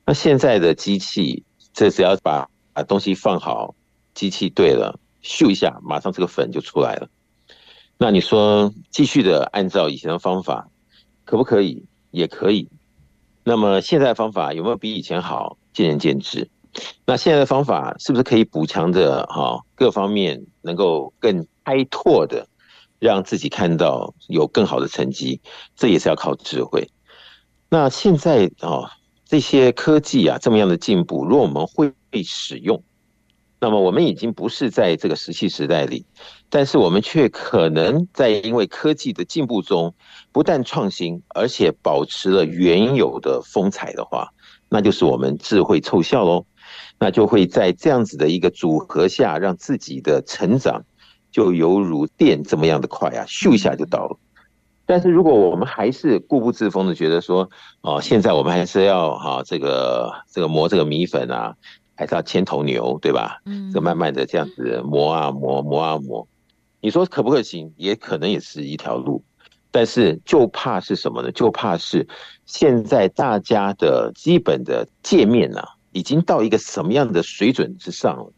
[0.07, 1.45] 那现在的机器，
[1.75, 3.75] 这只要把把东西放好，
[4.15, 7.09] 机器对了，咻一下，马上这个粉就出来了。
[7.99, 10.69] 那你说继续的按照以前的方法，
[11.25, 11.85] 可不可以？
[12.13, 12.69] 也可以。
[13.43, 15.59] 那么现在的方法有没有比以前好？
[15.73, 16.49] 见仁见智。
[17.05, 19.27] 那现在的方法是不是可以补强的？
[19.27, 22.47] 哈，各方面能够更开拓的，
[22.99, 25.41] 让自己看到有更好的成绩，
[25.75, 26.89] 这也是要靠智慧。
[27.69, 28.96] 那现在啊，
[29.27, 32.83] 这些科技啊这么样的进步，如果我们会被使用。
[33.59, 36.05] 那么我们已经不是在这个石器时代里，
[36.51, 39.95] 但是我们却可能在因为科技的进步中，
[40.31, 44.29] 不但创新，而且保持了原有的风采的话，
[44.69, 46.45] 那就是我们智慧凑效喽。
[46.99, 50.85] 那就会在这样子的一个组合下，让自己的成长
[51.33, 54.19] 就犹如电这么样的快啊，咻一下就到了。
[54.87, 57.51] 但是如果我们还是固步自封的觉得说，
[57.83, 61.55] 哦，现在我们还是要哈这个这个磨这个米粉啊。
[61.99, 63.41] 还是要牵头牛，对吧？
[63.47, 66.29] 嗯，就慢慢的这样子磨啊磨，磨啊磨。
[66.83, 67.73] 你说可不可行？
[67.79, 69.25] 也可能也是一条路，
[69.71, 71.33] 但是就怕是什么呢？
[71.33, 72.07] 就怕是
[72.45, 78.31] 现在大家的基本的界面呢、啊，已经到一个什么样的水准之上了。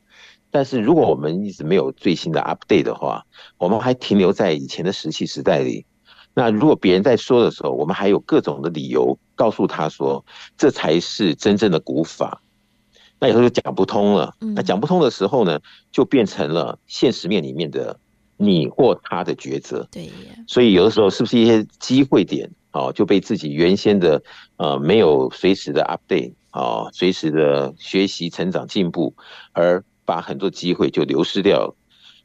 [0.52, 3.26] 但是如果我们一直没有最新的 update 的话，
[3.56, 5.84] 我们还停留在以前的石器时代里。
[6.38, 10.24] 那如果别人在说的时候，我们还有各种的理由告诉他说，
[10.56, 12.40] 这才是真正的古法。
[13.18, 14.32] 那有时候就讲不通了。
[14.54, 15.58] 那讲不通的时候呢，
[15.90, 17.98] 就变成了现实面里面的
[18.36, 19.88] 你或他的抉择。
[19.90, 20.08] 对，
[20.46, 24.22] 所以有的时候是不是一些机会点哦，就被自己原先的
[24.58, 29.12] 呃没有随时的 update 哦，随时的学习、成长、进步，
[29.50, 31.74] 而把很多机会就流失掉了。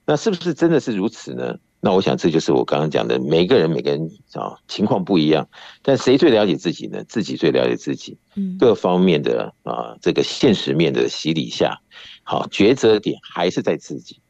[0.06, 1.58] 那是不是真的是如此呢？
[1.86, 5.46] 那我想这就是我刚刚讲的，每个人每个人啊情况不一样，
[5.82, 7.04] 但谁最了解自己呢？
[7.10, 8.18] 自己最了解自己。
[8.36, 11.82] 嗯，各方面的啊这个现实面的洗礼下，
[12.24, 14.22] 好抉择点还是在自己。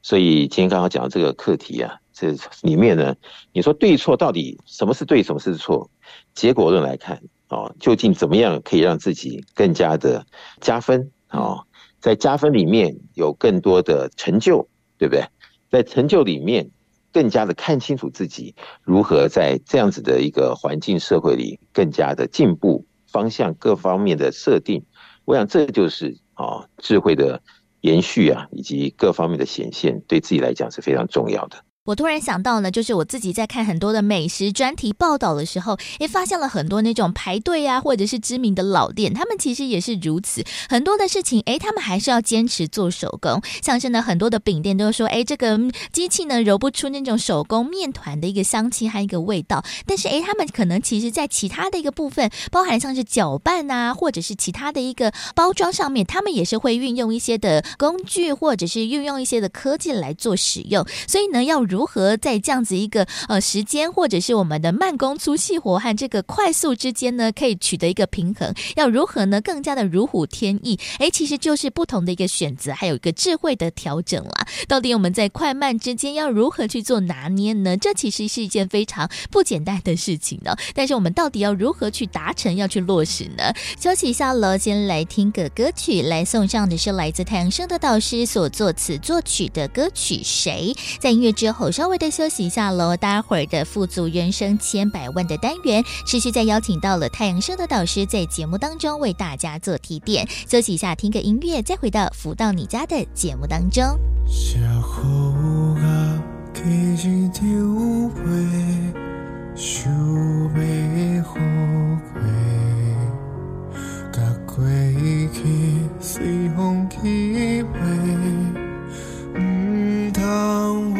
[0.00, 3.14] 所以今天刚刚讲的这个课题啊，这里面呢，
[3.52, 5.90] 你说对错到底什么是对，什么是错？
[6.34, 10.24] 结果论来看啊，究竟怎么样可以让自己更加的
[10.62, 11.58] 加分啊？
[12.00, 15.26] 在加分里面有更多的成就，对不对？
[15.70, 16.70] 在成就里面。
[17.12, 24.84] 更加的看清楚自己如何在这样子的一个环境社会里更加的进步，方向各方面的设定，
[25.24, 27.42] 我想这就是啊智慧的
[27.82, 31.62] 延续啊，以及各方面的显现，对自己来讲是非常重要的。
[31.84, 40.44] 我突然想到呢，就是我自己在看很多的美食专题报道的时候，也发现了很多那种排队啊，或者是知名的老店，他们其实也是如此。
[40.68, 43.42] 很多的事情，哎，他们还是要坚持做手工。
[43.60, 45.58] 像是呢，很多的饼店都说，哎，这个
[45.92, 49.64] 机器呢揉不出那种手工面团的一个香气和一个味道。
[49.84, 60.86] 但是，哎，他们可能其实在其他的一个部分，包含像是搅拌啊，或者是其他的一个包装上面，他们也是会运用一些的工具，或者是运用一些的科技来做使用。
[61.08, 61.71] 所以呢，要。
[61.72, 68.54] 如何在这样子一个呃时间，或者是我们的慢工出细活和这个快速之间呢，可以取得一个平衡？
[68.76, 69.40] 要如何呢？
[69.40, 70.78] 更加的如虎添翼？
[70.98, 74.46] 哎，其实就是不同的一个选择，还有一个智慧的调整啦。
[74.68, 77.74] 到底我们在快慢之间要如何去做拿捏呢？
[77.78, 80.54] 这其实是一件非常不简单的事情呢。
[80.74, 83.50] 但是我们到底要如何去达成，要去落实呢？
[83.80, 90.74] 休息一下喽，先来听个歌曲，来送上的是来自太阳升的导师所作词作曲的歌曲《谁》。
[91.00, 91.61] 在音乐之后。
[91.70, 100.26] 稍微的休息一下喽，待会儿的富足人生千百万的单元，持续再邀请到了太阳升的导师在节目当中为大家做提点。
[100.48, 103.82] 休息一下，听个音乐，再回到福到你家的节目当中。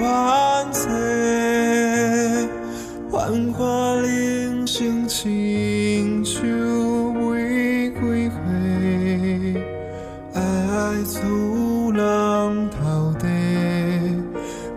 [0.01, 0.91] 万岁！
[3.11, 6.43] 幻化灵性亲像
[7.15, 8.37] 玫瑰花，
[10.35, 10.41] 爱
[11.05, 13.27] 阻浪淘地，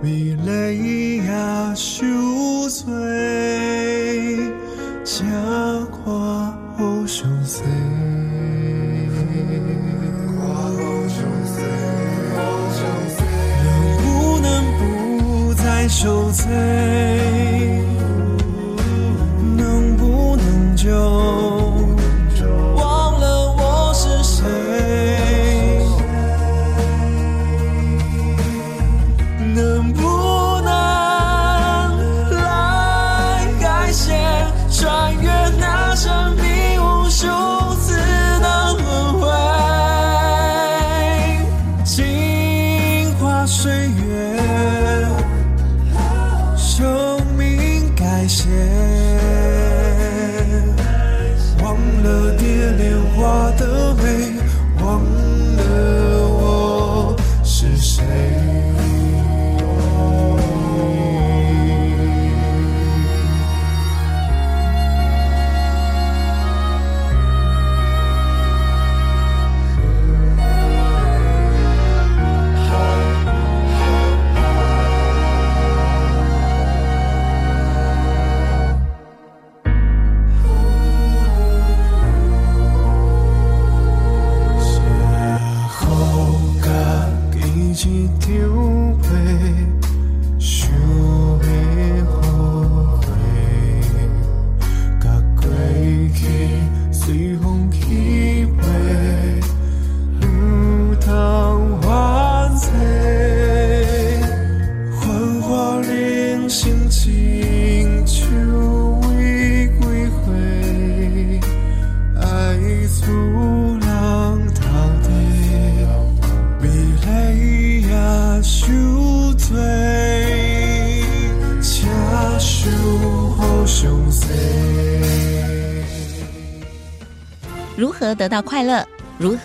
[0.01, 1.31] 美丽也
[1.75, 2.05] 受
[2.69, 2.91] 罪，
[5.03, 5.23] 假
[5.91, 6.09] 跨
[6.77, 7.65] 好相随。
[15.87, 16.45] 受罪，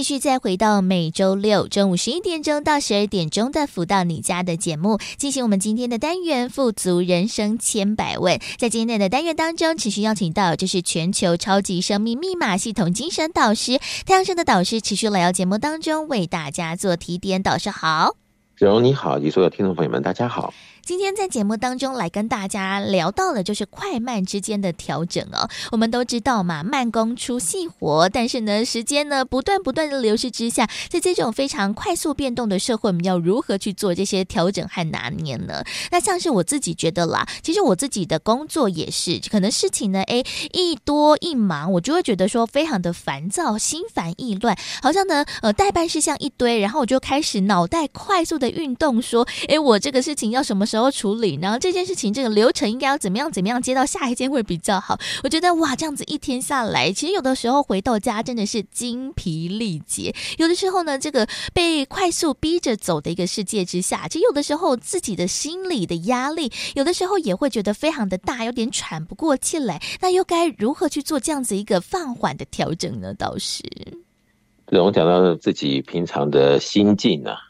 [0.00, 8.40] 继续再回到每周六中午十一点钟到十二点钟的“福到你家”的节目，进行我们今天的单元“富足人生千百问”。
[8.56, 17.42] 在今天的单元当中，持续邀请到就是全球超级生命密码系统精神导师太阳盛德导师，持续来到节目当中为大家做提点。
[17.42, 18.16] 导师好，
[18.56, 20.54] 子荣你好，及所有听众朋友们，大家好。
[20.90, 25.48] 今天在节目当中来跟大家聊到的，就是快慢之间的调整哦。
[25.70, 35.62] 我们都知道嘛，慢工出细活，但是呢，时间呢不断不断的流逝之下，在这种非常快速变动的社会，我们要如何去做这些调整和拿捏呢？
[35.92, 50.79] 那像是我自己觉得啦，其实我自己的工作也是，可能事情呢，诶，一多一忙，我就会觉得说非常的烦躁，心烦意乱，好像呢，呃，待办事项一堆，然后我就开始脑袋快速的运动，说，诶，我这个事情要什么时候？
[50.82, 54.98] 要处理，然后这件事情这个流程应该要怎么样怎么样接到下一件会比较好？
[55.22, 60.14] 我觉得哇，这样子一天下来，其实有的时候回到家真的是精疲力竭。
[60.38, 69.80] 有的时候呢，这个被快速逼着走的一个世界之下，其实有的时候自己的心理的压力，有的时候也会觉得非常的大，有点喘不过气来。
[70.00, 73.12] 那又该如何去做这样子一个放缓的调整呢？
[73.14, 73.62] 倒是，
[74.66, 77.49] 对，我讲到自己平常的心境啊。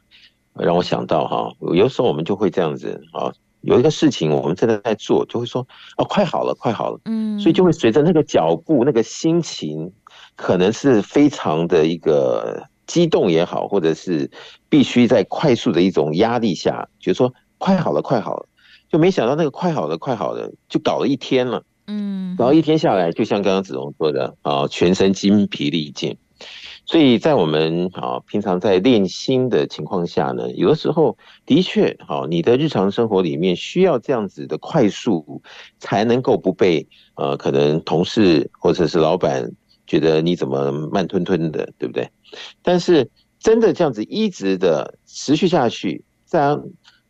[0.55, 3.33] 让我想到哈，有时候我们就会这样子啊，
[3.63, 9.93] 有一个事情我们正在在做，就会说哦，快好了，快好了，嗯，所以就会随着那个脚步、那个心情，
[10.37, 14.31] 可能是非常的一个激动也好，或者是
[14.69, 18.47] 必须在快速的一种压力下，觉得说快好了，快好了，
[18.91, 26.17] 就没想到那个快好了，快好了，就搞了一天了，嗯，然后一天下来，就像刚刚子龙说的啊，全身筋疲力尽。
[26.91, 31.17] 所以在我们啊平常在练心的情况下呢，有的时候
[31.47, 35.41] 的确啊，你的日常生活里面需要这样子的快速，
[35.79, 36.85] 才能够不被
[37.15, 39.49] 呃可能同事或者是老板
[39.87, 42.11] 觉得你怎么慢吞吞的，对不对？
[42.61, 46.59] 但是真的这样子一直的持续下去，在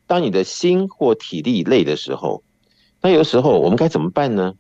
[0.06, 2.42] 当你的心或体力累的时候，
[3.00, 4.52] 那有时候我们该怎么办呢？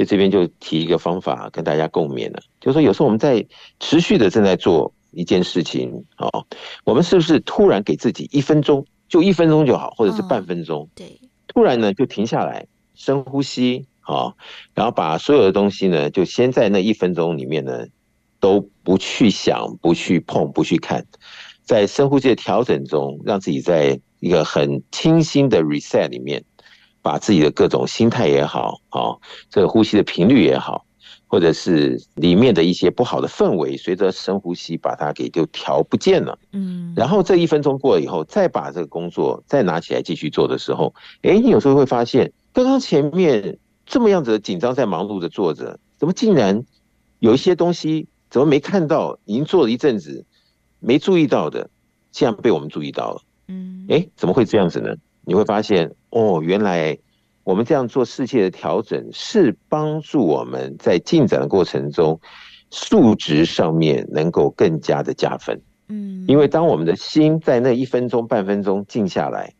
[0.00, 3.46] 所以这边就提一个方法跟大家共勉了，就是说有时候我们在
[3.80, 6.46] 持续的正在做一件事情，哦，
[6.84, 14.34] 我们是不是突然给自己一分钟，就一分钟就好，或者是半分钟，对，突然呢就停下来，深呼吸，哦，
[14.72, 17.84] 然后把所有的东西呢，就先在那一分钟里面呢，
[18.38, 21.04] 都不去想，不去碰，不去看，
[21.62, 26.42] 在深呼吸的调整中，让自己在一个很清新的 reset 里面。
[27.02, 29.16] 把自己的各种心态也好，啊，
[29.48, 30.84] 这个呼吸的频率也好，
[31.26, 36.38] 或者是里面的一些不好的氛围，随着深呼吸把它给就调不见了。
[36.52, 46.64] 嗯，然后这一分钟过了以后，再把这个工作再拿起来继续做的时候，哎，你有时候会发现，刚刚前面这么样子紧张在忙碌的做着，怎么竟然
[47.18, 49.18] 有一些东西怎么没看到？
[49.24, 50.24] 已经做了一阵子
[50.80, 51.70] 没注意到的，
[52.10, 53.22] 竟然被我们注意到了。
[53.48, 54.94] 嗯，哎，怎么会这样子呢？
[55.24, 56.98] 你会发现，哦，原来
[57.44, 62.20] 我们这样做世界的调整，是帮助我们在进展的过程中，
[62.70, 65.60] 数值上面能够更加的加分。
[65.88, 69.52] 嗯，因为当我们的心在那一分钟、半分钟静下来，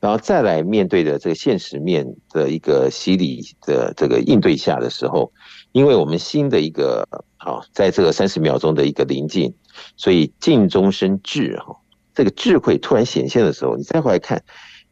[0.00, 5.32] 然后再来面对的这个现实面的一个洗礼的这个应对下的时候，
[5.72, 9.54] 因为我们心的一个好，在这个三十秒钟的一个临近，
[9.96, 11.76] 所以静中生智哈，
[12.14, 14.42] 这个智慧突然显现的时候，你再回来看，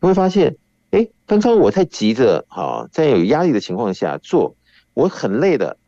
[0.00, 0.56] 你会发现，哎，
[1.32, 4.54] 刚刚我太急着哈，在有压力的情况下做，
[4.92, 5.78] 我很累的，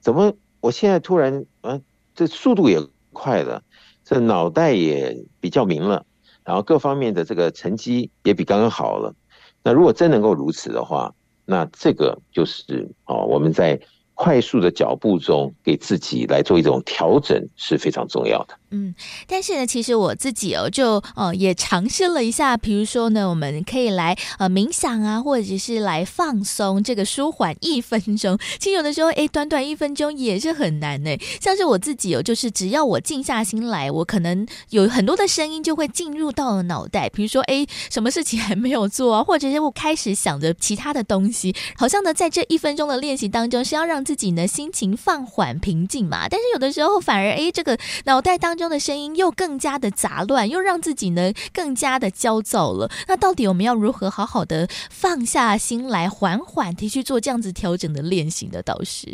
[0.00, 1.80] 怎么我现在突然啊，
[2.16, 3.62] 这速度也快了。
[4.02, 6.04] 这脑袋也比较明了，
[6.42, 9.14] 然后各方面的这个成绩也比刚刚好了。
[9.62, 11.14] 那如果真能够如此的话，
[11.44, 13.80] 那这个就是哦，我们在。
[14.22, 18.54] 快速的脚步中，给自己来做一种调整是非常重要的。
[18.70, 18.94] 嗯，
[19.26, 28.38] 但是呢，其实我自己哦，就呃也尝试了一下，比如说呢，我们可以来呃冥想啊，或者是来放松，这个舒缓一分钟。
[28.60, 31.10] 其实有的时候，哎，短短一分钟也是很难呢。
[31.40, 52.90] 像是我自己哦，就是只要我静下心来，我可能有很多的声音就会进入到了脑袋，比如说，哎，什么事情还没有做啊，或者是我开始想着其他的东西，好像呢，在这一分钟的练习当中是要让自自己呢，心情放缓平静嘛，但是有的时候反而哎，这个脑袋当中的声音又更加的杂乱，又让自己呢更加的焦躁了。
[53.08, 58.62] 那到底我们要如何好好的放下心来，缓缓的去做这样子调整的练习呢？
[58.62, 59.06] 导师，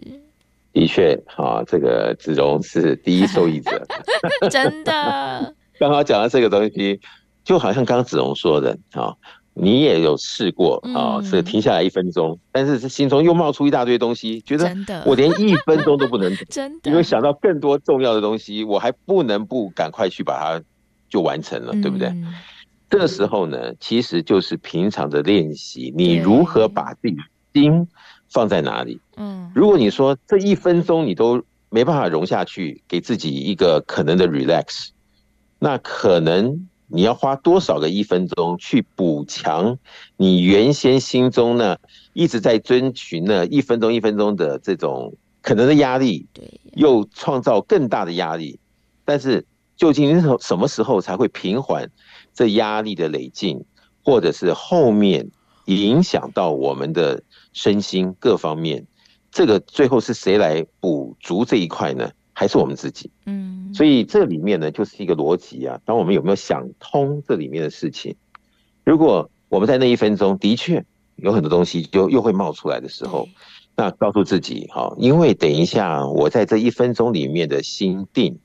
[0.73, 3.87] 的确，哈，这个子荣是第一受益者，
[4.51, 5.55] 真的。
[5.79, 7.01] 刚好讲到这个东西，
[7.45, 9.15] 就好像刚刚子荣说的啊。
[9.61, 20.65] 你也有试过啊，是停下来一分钟，但是是心中又冒出一大堆东西，觉得我连一分钟都不能等， 真的，因为想到更多重要的东西，我还不能不赶快去把它
[21.09, 22.15] 就完成了，对不对？
[22.89, 27.17] 这个时候呢，其实就是平常的练习，你如何把自己
[27.53, 27.87] 心
[28.31, 29.01] 放在哪里？
[29.17, 34.91] 嗯，如果你说这一分钟你都没办法融下去，给自己一个可能的 relax，
[35.59, 36.68] 那可能。
[36.89, 39.79] 你要花多少个一分钟去补强
[40.17, 41.77] 你原先心中呢
[42.15, 48.59] 一直在遵循呢一分钟一分钟的这种可能的压力，对又创造更大的压力，
[49.05, 51.89] 但是究竟什么时候才会平缓
[52.35, 53.65] 这压力的累进，
[54.05, 55.31] 或者是后面
[55.67, 57.23] 影响到我们的
[57.53, 58.87] 身心各方面，
[59.31, 62.11] 这个最后是谁来补足这一块呢？
[62.39, 65.81] 还是我们自己，嗯，所以这里面呢，就是一个逻辑啊。
[65.85, 68.15] 当我们有没有想通这里面的事情？
[68.85, 70.85] 如果我们在那一分钟的确
[71.17, 73.27] 有很多东西就又会冒出来的时候，
[73.75, 78.39] 那告诉自己哈，因为等一下我在这一分钟里面的心定，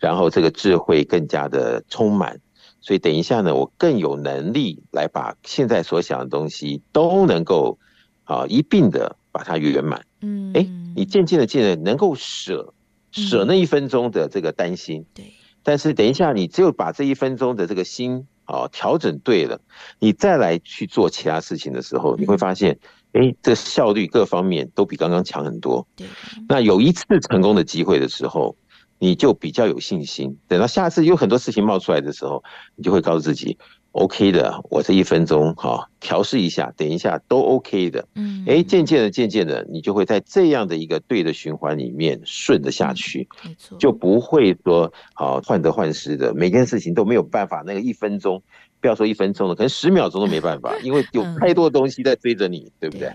[0.00, 2.40] 然后这个智慧更加的充满，
[2.80, 7.78] 所以等一下呢，我更有能力来把现在所想的东西都能够
[8.24, 10.04] 啊一并的把它圆满。
[10.22, 10.66] 嗯，哎，
[10.96, 12.74] 你渐渐的渐渐能够舍。
[13.10, 15.32] 舍那一分钟的这个担心，对，
[15.62, 19.60] 但是等一下，你只有把这一分钟的这个心啊调整对了，
[19.98, 22.78] 你再来去做其他事情的时候，你会发现，
[23.12, 25.86] 哎，这效率各方面都比刚刚强很多。
[25.96, 26.06] 对，
[26.48, 28.56] 那有一次成功的机会的时候，
[28.98, 30.36] 你就比较有信心。
[30.46, 32.42] 等到下次有很多事情冒出来的时候，
[32.76, 33.58] 你就会告诉自己。
[33.92, 38.06] OK 的，我这一分钟哈调试一下，等一下都 OK 的。
[38.14, 47.62] 嗯，哎，渐渐的，渐渐的，你就会在这样的一个对的循环里面顺着下去，没错，就不会说啊患得患失的，每件事情都没有办法。
[47.66, 48.42] 那个一分钟，
[48.80, 53.08] 不要说一分钟了，可能十秒钟都没办法， 因为有太多的东西在追着你，对不对？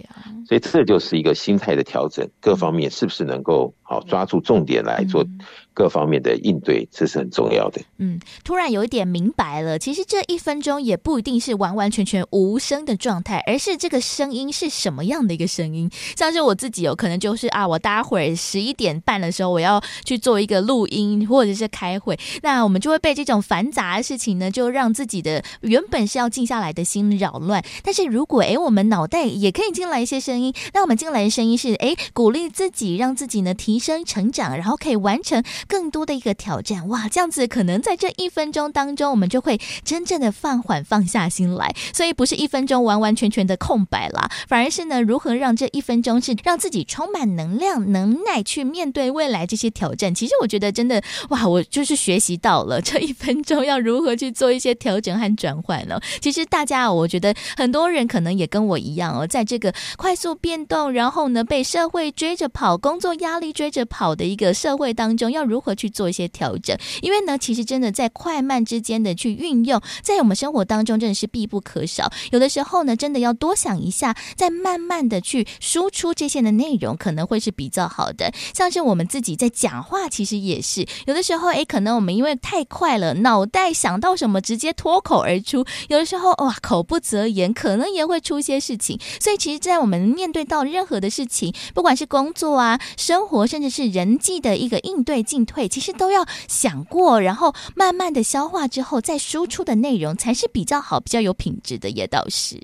[0.45, 5.25] 所以这就是一个心态的调整，各方面是不是能够好抓住重点来做？
[5.73, 7.81] 各方面的应对，这是很重要的。
[7.97, 15.89] 嗯，突然有一点明白了，其实这一分钟也不一定是完完全全无声的状态，而是这个声音是什么样的一个声音。
[16.15, 27.63] 像是我自己有可能就是啊，我待会儿十一点半的时候我要去做一个录音或者是开会，那我们就会被这种繁杂的事情呢，就让自己的原本是要静下来的心扰乱。
[27.83, 35.43] 但是如果诶，我们脑袋也可以进来一些声音，那我们进来的声音是诶，鼓励自己，让自己呢提升成长，然后可以完成。
[35.67, 41.73] 更多的一个挑战哇，这样子可能在这一分钟当中，我们就会真正的放缓、放下心来。
[41.93, 50.13] 所以不是一分钟完完全全的空白啦，反而是呢，如何让这一分钟是让自己充满能量、能耐去面对未来这些挑战。
[50.13, 56.01] 其实我觉得真的哇，我就是学习到了 这一分钟要如何去做一些调整和转换了。
[56.21, 66.75] 其实大家，我觉得很多人可能也跟我一样哦，在这个快速变动，然后呢被社会追着跑、工作压力追着跑的一个社会当中，要如如何去做一些调整？
[67.03, 72.11] 因为呢，其实真的在快慢之间的去运用，在我们生活当中真的是必不可少。
[72.31, 78.33] 有的时候呢，真的要多想一下，再慢慢的去输出这些的内容，可能会是比较好的。
[78.55, 88.99] 像是我们自己在讲话，其实也是有的时候，诶，可能我们因为太快了，脑袋想到什么直接脱口而出，有的时候哇，口不择言，可能也会出些事情。
[89.19, 101.89] 所以，其实，在我们面对到任何的事情，不管是工作啊、生活，甚至是人际的一个应对进退，其实都要想过，然后慢慢的消化之后，再输出的内容才是比较好、比较有品质的。
[101.89, 102.59] 也倒是，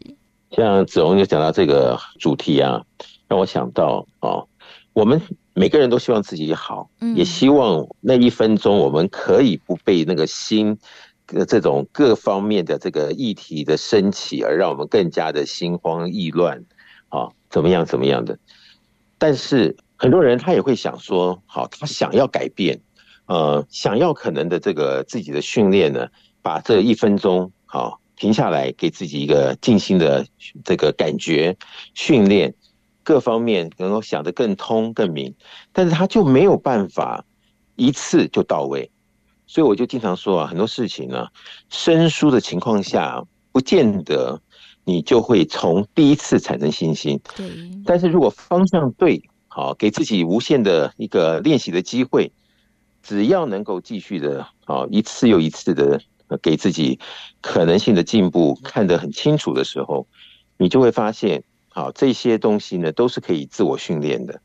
[0.52, 2.82] 像子荣就讲到这个主题啊，
[3.28, 4.48] 让我想到哦，
[4.94, 5.22] 我们
[5.54, 10.78] 每个人都希望自己好，也希望那一分钟我们可以不被那个心。
[11.48, 16.66] 这种各方面的这个议题的升起，而让我们更加的心慌意乱，
[17.10, 18.36] 啊，怎么样怎么样的？
[19.20, 22.80] 但是很多人他也会想说，好，他想要改变，
[23.26, 26.08] 呃，想要可能的这个自己的训练呢，
[26.42, 30.26] 把这一分钟好停下来，给自己一个静心的
[30.64, 31.58] 这个感觉
[31.94, 32.56] 训练，
[33.04, 35.36] 各方面能够想得更通更明，
[35.74, 37.26] 但是他就没有办法
[37.76, 38.90] 一次就到位。
[39.48, 41.28] 所以我就经常说啊，很多事情呢，
[41.70, 43.22] 生疏的情况下，
[43.52, 44.42] 不见得
[44.86, 47.20] 你就会从第一次产生信心。
[47.36, 47.50] 对。
[47.84, 52.32] 但是如果方向对，好，给自己无限的一个练习的机会，
[53.04, 56.02] 只要能够继续的，好，一次又一次的
[56.42, 56.98] 给自己
[57.42, 60.08] 可能性的进步看得很清楚的时候，
[60.58, 64.40] 你就会发现，好，这些东西呢都是可以自我训练的，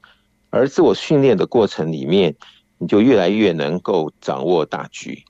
[0.51, 2.35] 而自我训练的过程里面。
[2.79, 5.25] 你就越来越能够掌握大局。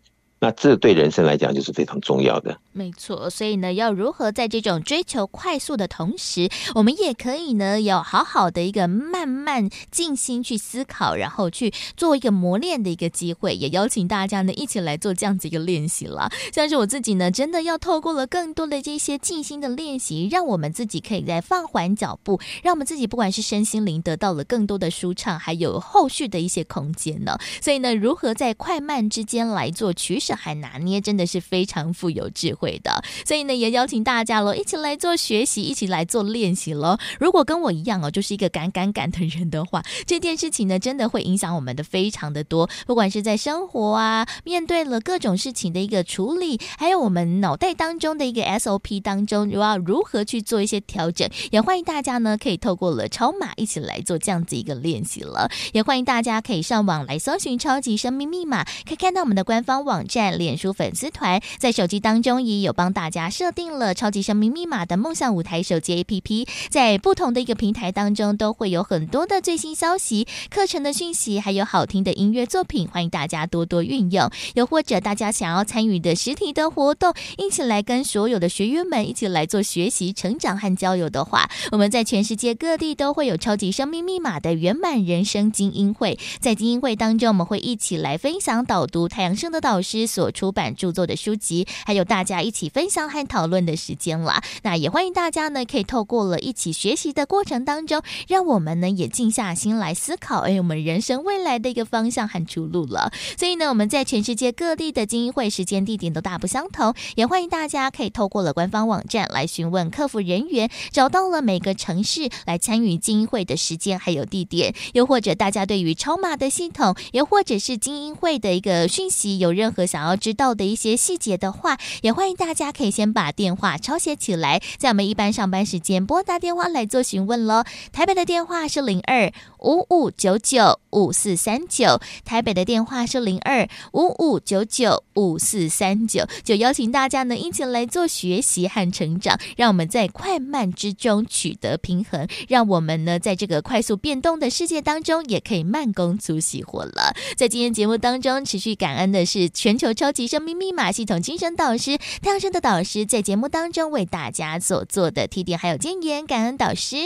[0.45, 2.55] 那这对人生来讲就是非常重要的。
[2.73, 13.55] 没错，所以呢，要如何在这种追求快速的同时，我们也可以呢，有好好的一个慢慢静心去思考，然后去做一个磨练的一个机会。
[13.55, 16.31] 也邀请大家呢，一起来做这样子一个练习了。
[16.53, 27.39] 像是我自己呢，真的要透过了更多的这些静心的练习，让我们自己可以在放缓脚步，让我们自己不管是身心灵得到了更多的舒畅，还有后续的一些空间呢。
[27.63, 30.34] 所以呢，如何在快慢之间来做取舍？
[30.35, 36.99] 还拿捏真的是非常富有智慧的，所以呢，也邀请大家喽，一起来做学习，一起来做练习喽。
[37.19, 42.69] 如果跟我一样哦，就是一个赶赶赶的人的话， 这件事情呢，真的会影响我们的非常的多。
[42.87, 55.51] 不管是在生活啊，面对了各种事情的一个处理，还有我们脑袋当中的一个 SOP 当中，又要如何去做一些调整，也欢迎大家呢，可以透过了超码一起来做这样子一个练习了。
[55.73, 60.24] 也欢迎大家可以上网来搜寻“超级生命密码”，可以看到我们的官方网站。
[60.25, 74.31] 在脸书粉丝团，在手机当中也有帮大家设定了超级生命密码的梦想舞台手机 APP，在不同的一个平台当中都会有很多的最新消息、课程的讯息，还有好听的音乐作品，欢迎大家多多运用。
[74.55, 90.07] 又或者大家想要参与的实体的活动，一起来跟所有的学员们一起来做学习、成长和交流的话，我们在全世界各地都会有超级生命密码的圆满人生精英会，在精英会当中，我们会一起来分享导读太阳生的导师。
[90.15, 94.41] 所出版著作的书籍，还有大家一起分享和讨论的时间啦。
[94.63, 103.13] 那也欢迎大家呢，可以透过了一起学习的过程当中，让我们呢也静下心来思考，哎，我们人生未来的一个方向和出路了。
[103.37, 114.73] 所以呢，我们在全世界各地的精英会时间地点都大不相同，也欢迎大家可以透过了官方网站来询问客服人员，找到了每个城市来参与精英会的时间还有地点。
[114.93, 127.63] 又或者大家对于超码的系统，也或者是精英会的一个讯息，有任何想要知道的一些细节的话，也欢迎大家可以先把电话抄写起来，在我们一般上班时间拨打电话来做询问喽。
[127.93, 147.15] 台北的电话是零二五五九九五四三九，台北的电话是零二五五九九五四三九，就邀请大家呢一起来做学习和成长，让我们在快慢之中取得平衡，让我们呢在这个快速变动的世界当中，也可以慢工出细活了。
[147.37, 156.97] 在今天节目当中，持续感恩的是全球超级生命密码系统精神导师太阳神的导师在节目当中为大家所做的提点还有建言，感恩导师，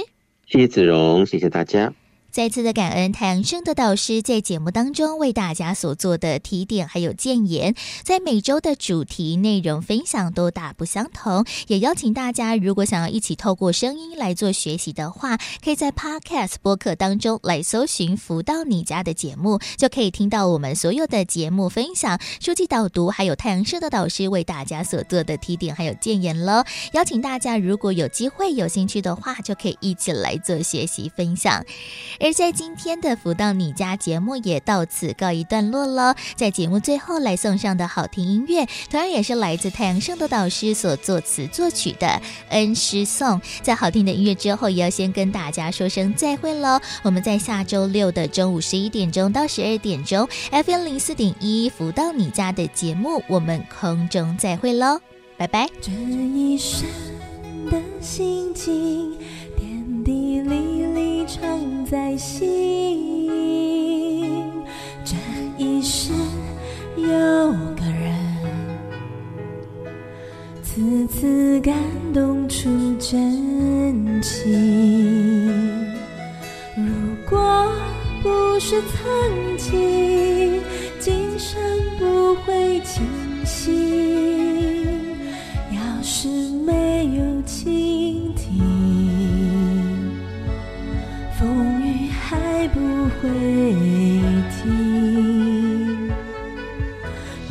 [0.47, 1.93] 谢谢子荣，谢谢大家。
[2.39, 7.75] 再次的感恩太阳盛德导师在节目当中为大家所做的提点还有建言，
[8.05, 26.63] 在每周的主题内容分享都大不相同，也邀请大家如果想要一起透过声音来做学习的话，可以在 Podcast 播客当中来搜寻“福到你家”的节目，就可以听到我们所有的节目分享、书籍导读，还有太阳盛德导师为大家所做的提点还有建言喽。
[26.93, 31.65] 邀请大家如果有机会有兴趣的话，就可以一起来做学习分享。
[32.29, 36.15] 而在今天的福到你家节目也到此告一段落喽。
[36.37, 42.07] 在节目最后来送上的好听音乐，同样也是来自太阳圣的导师所作词作曲的
[42.51, 43.41] 《恩师颂》。
[43.63, 46.79] 在好听的音乐之后，也要先跟大家说声再会喽。
[47.03, 55.01] 我们在下周六的中午十一点钟到十二点钟，FM 零四点一福到你家的节目，我们空中再会喽，
[55.39, 55.67] 拜拜。
[55.81, 56.87] 这一生
[57.71, 59.17] 的心情，
[59.57, 60.78] 点滴滴里
[61.29, 62.99] 常在心。
[65.05, 65.15] 这
[65.59, 66.13] 一世
[66.97, 67.07] 有
[67.77, 68.15] 个人，
[70.63, 71.75] 次次感
[72.15, 75.87] 动出真情。
[76.75, 76.85] 如
[77.29, 77.71] 果
[78.23, 80.59] 不是曾经，
[80.99, 81.61] 今生
[81.99, 83.05] 不会清
[83.45, 83.69] 醒。
[85.73, 86.27] 要是
[86.65, 88.63] 没有倾听，
[92.75, 92.79] 不
[93.21, 93.29] 会
[94.51, 94.61] 停。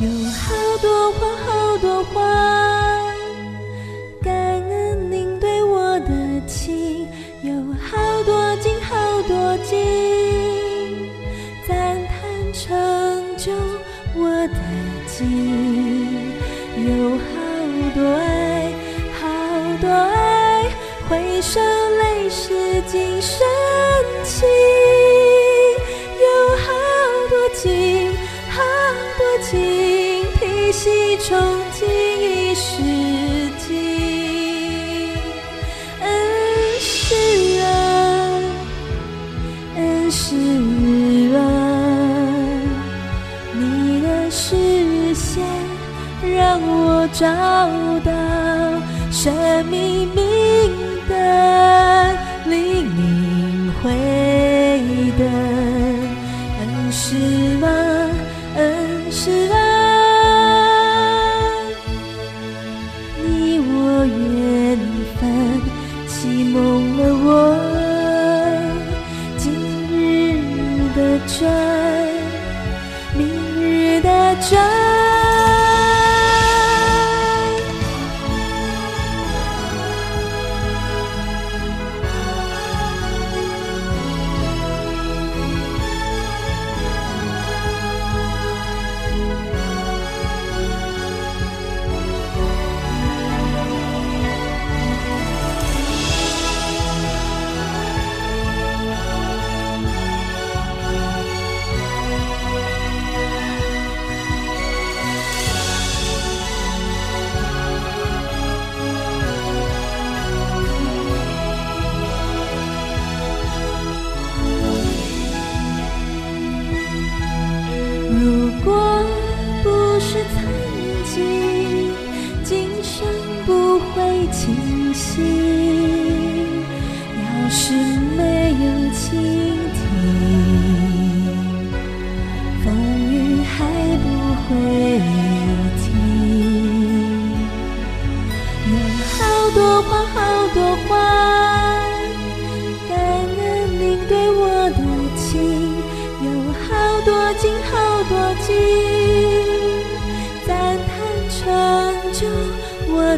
[0.00, 0.38] 有好
[0.80, 1.46] 多话，好
[1.78, 2.16] 多话，
[4.22, 6.10] 感恩您对我的
[6.46, 7.06] 情。
[7.42, 9.76] 有好多景，好多景，
[11.66, 12.16] 赞叹
[12.52, 12.66] 成
[13.36, 13.52] 就
[14.14, 14.58] 我的
[15.06, 15.16] 景。
[16.86, 16.88] 有
[17.18, 17.24] 好
[17.94, 18.37] 多爱，
[21.38, 23.38] 回首泪湿尽深
[24.24, 24.48] 情。
[26.18, 26.26] 有
[26.56, 26.66] 好
[27.30, 28.12] 多情，
[28.50, 28.60] 好
[29.16, 31.38] 多情，披细冲
[31.72, 32.82] 进一世
[33.56, 33.68] 纪。
[36.00, 36.10] 恩
[36.80, 37.14] 师
[37.62, 38.42] 啊，
[39.76, 40.34] 恩师
[41.36, 41.38] 啊，
[43.54, 45.44] 你的视线
[46.36, 47.24] 让我找
[48.04, 48.10] 到
[49.10, 50.24] 生命明
[51.08, 51.87] 灯，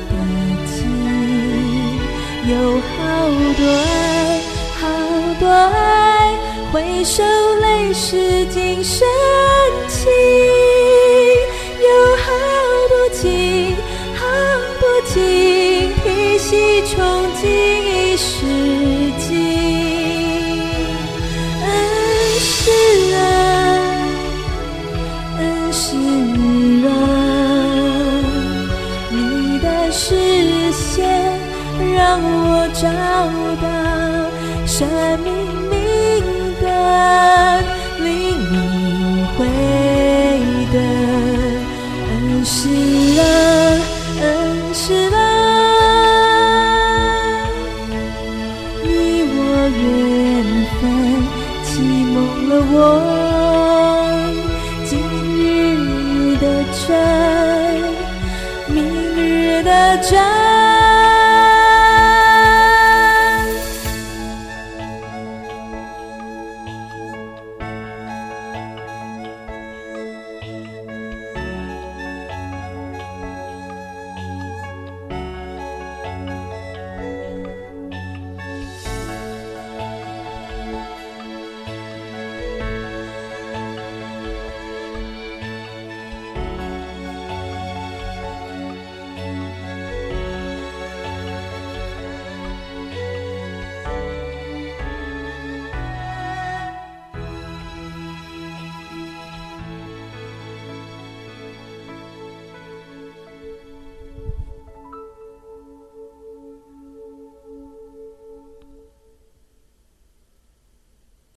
[0.09, 0.13] 我
[0.49, 0.79] 的情。
[2.51, 2.99] 有好
[3.59, 4.41] 多爱，
[4.81, 4.83] 好
[5.39, 6.35] 多爱，
[6.73, 6.75] 回
[7.05, 7.23] 首
[7.61, 9.07] 泪湿今生
[9.89, 10.60] 情。